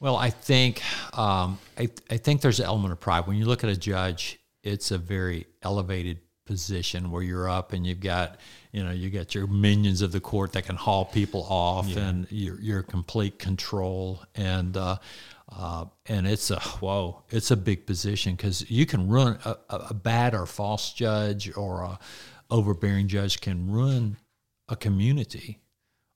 Well, 0.00 0.16
I 0.16 0.30
think 0.30 0.82
um, 1.16 1.58
I 1.78 1.88
I 2.10 2.16
think 2.16 2.40
there's 2.40 2.60
an 2.60 2.66
element 2.66 2.92
of 2.92 3.00
pride 3.00 3.26
when 3.26 3.36
you 3.36 3.44
look 3.44 3.64
at 3.64 3.70
a 3.70 3.76
judge. 3.76 4.38
It's 4.62 4.90
a 4.90 4.98
very 4.98 5.46
elevated 5.62 6.20
position 6.50 7.12
where 7.12 7.22
you're 7.22 7.48
up 7.48 7.72
and 7.72 7.86
you've 7.86 8.00
got 8.00 8.36
you 8.72 8.82
know 8.82 8.90
you 8.90 9.08
got 9.08 9.36
your 9.36 9.46
minions 9.46 10.02
of 10.02 10.10
the 10.10 10.20
court 10.20 10.52
that 10.52 10.64
can 10.64 10.74
haul 10.74 11.04
people 11.04 11.46
off 11.48 11.86
yeah. 11.86 12.08
and 12.08 12.26
you're, 12.28 12.60
you're 12.60 12.82
complete 12.82 13.38
control 13.38 14.20
and 14.34 14.76
uh, 14.76 14.96
uh, 15.56 15.84
and 16.06 16.26
it's 16.26 16.50
a 16.50 16.60
whoa, 16.60 17.22
it's 17.30 17.50
a 17.50 17.56
big 17.56 17.86
position 17.86 18.34
because 18.34 18.68
you 18.70 18.86
can 18.86 19.08
run 19.08 19.38
a, 19.44 19.56
a, 19.68 19.94
bad 19.94 20.34
or 20.34 20.46
false 20.46 20.92
judge 20.92 21.56
or 21.56 21.82
a 21.82 21.98
overbearing 22.50 23.08
judge 23.08 23.40
can 23.40 23.70
ruin 23.70 24.16
a 24.68 24.76
community, 24.76 25.58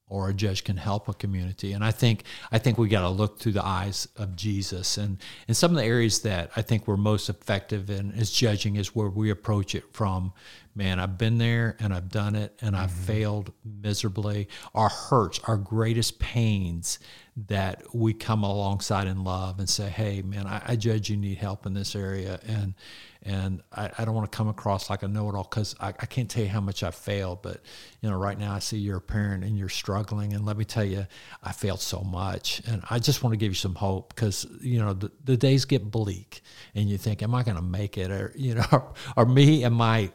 or 0.08 0.28
a 0.28 0.34
judge 0.34 0.64
can 0.64 0.76
help 0.76 1.08
a 1.08 1.14
community. 1.14 1.72
And 1.72 1.84
I 1.84 1.90
think 1.90 2.24
I 2.52 2.58
think 2.58 2.78
we 2.78 2.88
got 2.88 3.02
to 3.02 3.08
look 3.08 3.38
through 3.38 3.52
the 3.52 3.64
eyes 3.64 4.08
of 4.16 4.36
Jesus. 4.36 4.98
And 4.98 5.18
in 5.48 5.54
some 5.54 5.70
of 5.70 5.76
the 5.76 5.84
areas 5.84 6.22
that 6.22 6.50
I 6.56 6.62
think 6.62 6.86
we're 6.86 6.96
most 6.96 7.28
effective 7.28 7.90
in 7.90 8.12
is 8.12 8.30
judging 8.30 8.76
is 8.76 8.94
where 8.94 9.08
we 9.08 9.30
approach 9.30 9.74
it 9.74 9.84
from. 9.92 10.32
Man, 10.76 10.98
I've 10.98 11.16
been 11.18 11.38
there 11.38 11.76
and 11.78 11.94
I've 11.94 12.08
done 12.08 12.34
it 12.34 12.58
and 12.60 12.76
I've 12.76 12.90
mm-hmm. 12.90 13.04
failed 13.04 13.52
miserably. 13.64 14.48
Our 14.74 14.88
hurts, 14.88 15.40
our 15.44 15.56
greatest 15.56 16.18
pains 16.18 16.98
that 17.36 17.82
we 17.92 18.14
come 18.14 18.44
alongside 18.44 19.08
in 19.08 19.24
love 19.24 19.58
and 19.58 19.68
say, 19.68 19.88
"Hey, 19.88 20.22
man, 20.22 20.46
I, 20.46 20.62
I 20.66 20.76
judge 20.76 21.10
you 21.10 21.16
need 21.16 21.38
help 21.38 21.66
in 21.66 21.74
this 21.74 21.96
area," 21.96 22.38
and 22.46 22.74
and 23.22 23.62
I, 23.72 23.90
I 23.98 24.04
don't 24.04 24.14
want 24.14 24.30
to 24.30 24.36
come 24.36 24.48
across 24.48 24.90
like 24.90 25.02
a 25.02 25.08
know-it-all 25.08 25.48
because 25.50 25.74
I, 25.80 25.88
I 25.88 26.06
can't 26.06 26.30
tell 26.30 26.42
you 26.42 26.48
how 26.48 26.60
much 26.60 26.82
I 26.82 26.90
failed. 26.90 27.42
But 27.42 27.60
you 28.02 28.10
know, 28.10 28.16
right 28.16 28.38
now 28.38 28.52
I 28.52 28.60
see 28.60 28.76
you're 28.76 28.98
a 28.98 29.00
parent 29.00 29.42
and 29.42 29.58
you're 29.58 29.68
struggling, 29.68 30.32
and 30.32 30.46
let 30.46 30.56
me 30.56 30.64
tell 30.64 30.84
you, 30.84 31.06
I 31.42 31.52
failed 31.52 31.80
so 31.80 32.02
much, 32.02 32.62
and 32.68 32.82
I 32.88 33.00
just 33.00 33.24
want 33.24 33.32
to 33.32 33.36
give 33.36 33.50
you 33.50 33.56
some 33.56 33.74
hope 33.74 34.14
because 34.14 34.46
you 34.60 34.78
know 34.78 34.92
the, 34.92 35.10
the 35.24 35.36
days 35.36 35.64
get 35.64 35.90
bleak, 35.90 36.40
and 36.76 36.88
you 36.88 36.98
think, 36.98 37.20
"Am 37.20 37.34
I 37.34 37.42
going 37.42 37.56
to 37.56 37.62
make 37.62 37.98
it?" 37.98 38.12
Or 38.12 38.32
you 38.36 38.54
know, 38.54 38.66
are, 38.70 38.92
are 39.16 39.26
me 39.26 39.64
and 39.64 39.74
my 39.74 40.12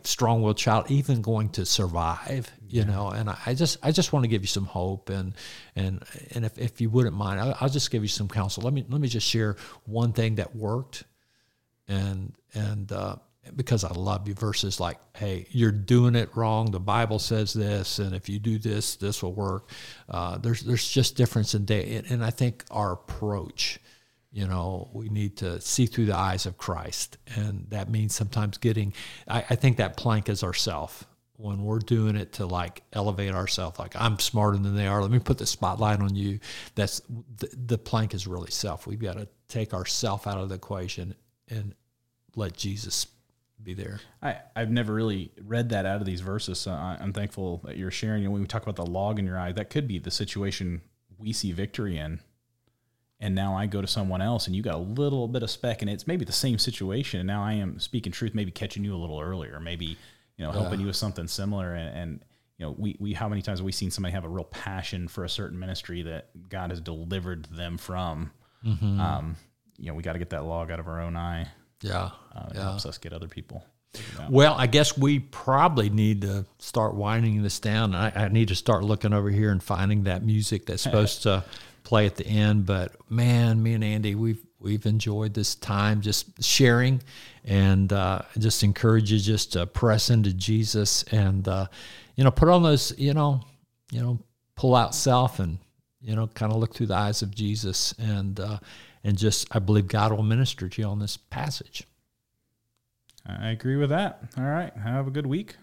child 0.54 0.90
even 0.90 1.22
going 1.22 1.50
to 1.50 1.66
survive? 1.66 2.52
You 2.68 2.86
know, 2.86 3.10
and 3.10 3.30
I, 3.30 3.38
I 3.48 3.54
just 3.54 3.78
I 3.84 3.92
just 3.92 4.14
want 4.14 4.24
to 4.24 4.28
give 4.28 4.42
you 4.42 4.48
some 4.48 4.66
hope, 4.66 5.10
and 5.10 5.34
and 5.76 6.04
and 6.32 6.46
if, 6.46 6.58
if 6.58 6.82
you 6.82 6.90
wouldn't 6.90 7.16
mind, 7.16 7.40
I'll, 7.40 7.58
I'll 7.62 7.70
just 7.70 7.92
give 7.92 8.04
you 8.04 8.08
some 8.08 8.28
counsel. 8.28 8.64
Let 8.64 8.74
me 8.74 8.86
let 8.88 9.02
me 9.02 9.08
just 9.08 9.28
share 9.28 9.58
one 9.86 10.14
thing 10.14 10.36
that 10.36 10.56
worked 10.56 11.04
and 11.90 12.34
and 12.54 12.92
uh, 12.92 13.16
because 13.56 13.84
I 13.84 13.92
love 13.94 14.28
you 14.28 14.34
versus 14.36 14.80
like, 14.80 14.98
hey, 15.16 15.48
you're 15.50 15.72
doing 15.72 16.16
it 16.16 16.30
wrong. 16.36 16.72
The 16.72 16.80
Bible 16.80 17.20
says 17.20 17.54
this, 17.54 18.00
and 18.00 18.16
if 18.16 18.30
you 18.30 18.40
do 18.40 18.58
this, 18.58 18.96
this 18.96 19.24
will 19.24 19.34
work. 19.34 19.70
Uh, 20.08 20.38
there's 20.38 20.62
there's 20.62 20.88
just 20.88 21.18
difference 21.18 21.56
in 21.56 21.66
day, 21.66 22.02
and 22.10 22.24
I 22.24 22.30
think 22.30 22.64
our 22.72 22.94
approach. 22.94 23.80
You 24.32 24.48
know, 24.48 24.90
we 24.94 25.10
need 25.10 25.38
to 25.38 25.60
see 25.60 25.88
through 25.88 26.06
the 26.06 26.16
eyes 26.16 26.46
of 26.46 26.58
Christ, 26.58 27.18
and 27.36 27.66
that 27.70 27.90
means 27.90 28.14
sometimes 28.14 28.58
getting. 28.58 28.94
I, 29.28 29.44
I 29.50 29.56
think 29.56 29.78
that 29.78 29.98
plank 29.98 30.30
is 30.30 30.44
ourself 30.44 31.06
when 31.36 31.64
we're 31.64 31.80
doing 31.80 32.16
it 32.18 32.34
to 32.34 32.46
like 32.46 32.84
elevate 32.92 33.34
ourselves 33.34 33.80
like 33.80 33.96
i'm 33.96 34.20
smarter 34.20 34.58
than 34.58 34.76
they 34.76 34.88
are 34.88 35.02
let 35.02 35.10
me 35.10 35.20
put 35.20 35.38
the 35.38 35.46
spotlight 35.46 36.02
on 36.02 36.14
you 36.14 36.38
that's 36.76 37.02
the, 37.38 37.50
the 37.68 37.78
plank 37.78 38.14
is 38.14 38.28
really 38.28 38.52
self 38.52 38.86
we've 38.86 39.00
got 39.00 39.16
to 39.16 39.26
take 39.48 39.74
ourself 39.74 40.28
out 40.28 40.38
of 40.38 40.50
the 40.50 40.56
equation 40.56 41.16
and 41.50 41.74
let 42.36 42.56
Jesus 42.56 43.08
be 43.62 43.74
there. 43.74 44.00
I, 44.22 44.38
I've 44.56 44.72
never 44.72 44.94
really 44.94 45.32
read 45.44 45.70
that 45.70 45.86
out 45.86 46.00
of 46.00 46.06
these 46.06 46.22
verses. 46.22 46.60
So 46.60 46.72
I, 46.72 46.98
I'm 47.00 47.12
thankful 47.12 47.62
that 47.66 47.76
you're 47.78 47.92
sharing. 47.92 48.24
And 48.24 48.32
when 48.32 48.42
we 48.42 48.48
talk 48.48 48.64
about 48.64 48.78
the 48.78 48.86
log 48.86 49.20
in 49.20 49.26
your 49.26 49.38
eye, 49.38 49.52
that 49.52 49.70
could 49.70 49.88
be 49.88 50.00
the 50.00 50.12
situation 50.12 50.82
we 51.18 51.34
see 51.34 51.52
victory 51.52 51.98
in. 51.98 52.22
And 53.22 53.36
now 53.36 53.56
I 53.56 53.66
go 53.66 53.82
to 53.82 53.88
someone 53.88 54.22
else 54.22 54.48
and 54.48 54.56
you 54.56 54.62
got 54.62 54.76
a 54.76 54.80
little 54.80 55.28
bit 55.28 55.44
of 55.44 55.50
speck 55.52 55.82
and 55.82 55.90
it's 55.92 56.08
maybe 56.08 56.24
the 56.24 56.32
same 56.32 56.58
situation. 56.58 57.20
And 57.20 57.28
now 57.28 57.44
I 57.44 57.54
am 57.54 57.78
speaking 57.80 58.12
truth, 58.14 58.34
maybe 58.34 58.52
catching 58.52 58.84
you 58.84 58.96
a 58.96 58.98
little 58.98 59.20
earlier, 59.20 59.60
maybe, 59.60 59.98
you 60.38 60.46
know, 60.46 60.52
helping 60.52 60.80
you 60.80 60.86
with 60.88 60.96
something 60.96 61.28
similar. 61.28 61.74
And, 61.74 61.98
and, 61.98 62.20
you 62.58 62.66
know, 62.66 62.76
we, 62.78 62.96
we, 63.00 63.14
how 63.14 63.28
many 63.28 63.42
times 63.42 63.60
have 63.60 63.66
we 63.66 63.74
seen 63.74 63.92
somebody 63.92 64.14
have 64.14 64.24
a 64.24 64.30
real 64.30 64.46
passion 64.46 65.10
for 65.10 65.26
a 65.26 65.30
certain 65.30 65.60
ministry 65.60 66.02
that 66.04 66.30
God 66.50 66.70
has 66.70 66.80
delivered 66.80 67.46
them 67.52 67.78
from? 67.78 68.32
Um, 68.66 69.36
you 69.78 69.88
know, 69.88 69.94
we 69.96 70.04
got 70.04 70.14
to 70.14 70.20
get 70.20 70.30
that 70.32 70.46
log 70.46 70.72
out 70.72 70.80
of 70.80 70.88
our 70.88 71.02
own 71.02 71.16
eye. 71.18 71.48
Yeah. 71.82 72.12
Uh, 72.36 72.48
It 72.52 72.56
yeah. 72.56 72.64
helps 72.64 72.86
us 72.86 72.98
get 72.98 73.12
other 73.14 73.28
people. 73.28 73.66
Well, 74.30 74.54
I 74.54 74.68
guess 74.68 74.98
we 74.98 75.20
probably 75.20 75.90
need 75.90 76.22
to 76.22 76.46
start 76.60 76.94
winding 76.96 77.42
this 77.42 77.60
down. 77.60 77.96
I, 77.96 78.12
I 78.26 78.28
need 78.28 78.50
to 78.50 78.56
start 78.56 78.84
looking 78.84 79.14
over 79.14 79.30
here 79.30 79.52
and 79.52 79.64
finding 79.64 80.04
that 80.04 80.24
music 80.24 80.66
that's 80.68 80.84
supposed 80.90 81.24
to 81.24 81.44
play 81.90 82.06
at 82.06 82.16
the 82.16 82.28
end. 82.28 82.68
But 82.68 82.92
man, 83.10 83.62
me 83.62 83.74
and 83.74 83.84
Andy, 83.84 84.14
we've 84.14 84.46
we've 84.60 84.86
enjoyed 84.86 85.34
this 85.34 85.56
time 85.56 86.02
just 86.02 86.44
sharing, 86.44 87.02
and 87.44 87.92
uh, 87.92 88.22
just 88.38 88.62
encourage 88.62 89.12
you 89.12 89.18
just 89.18 89.54
to 89.54 89.66
press 89.66 90.12
into 90.12 90.32
Jesus 90.32 91.04
and 91.12 91.48
uh, 91.48 91.66
you 92.16 92.24
know 92.24 92.30
put 92.30 92.48
on 92.48 92.62
those 92.62 92.98
you 93.00 93.16
know 93.16 93.42
you 93.92 94.00
know 94.00 94.20
pull 94.56 94.76
out 94.76 94.94
self 94.94 95.40
and 95.40 95.58
you 96.00 96.16
know 96.16 96.28
kind 96.28 96.52
of 96.52 96.60
look 96.60 96.76
through 96.76 96.86
the 96.86 96.96
eyes 96.96 97.24
of 97.24 97.34
Jesus 97.34 97.96
and 97.98 98.40
uh, 98.40 98.60
and 99.04 99.18
just 99.18 99.48
I 99.52 99.58
believe 99.58 99.88
God 99.88 100.12
will 100.12 100.22
minister 100.22 100.70
to 100.70 100.82
you 100.82 100.88
on 100.88 101.00
this 101.00 101.18
passage. 101.18 101.88
I 103.26 103.50
agree 103.50 103.78
with 103.78 103.90
that. 103.90 104.22
All 104.38 104.44
right. 104.44 104.76
Have 104.78 105.08
a 105.08 105.12
good 105.12 105.26
week. 105.26 105.56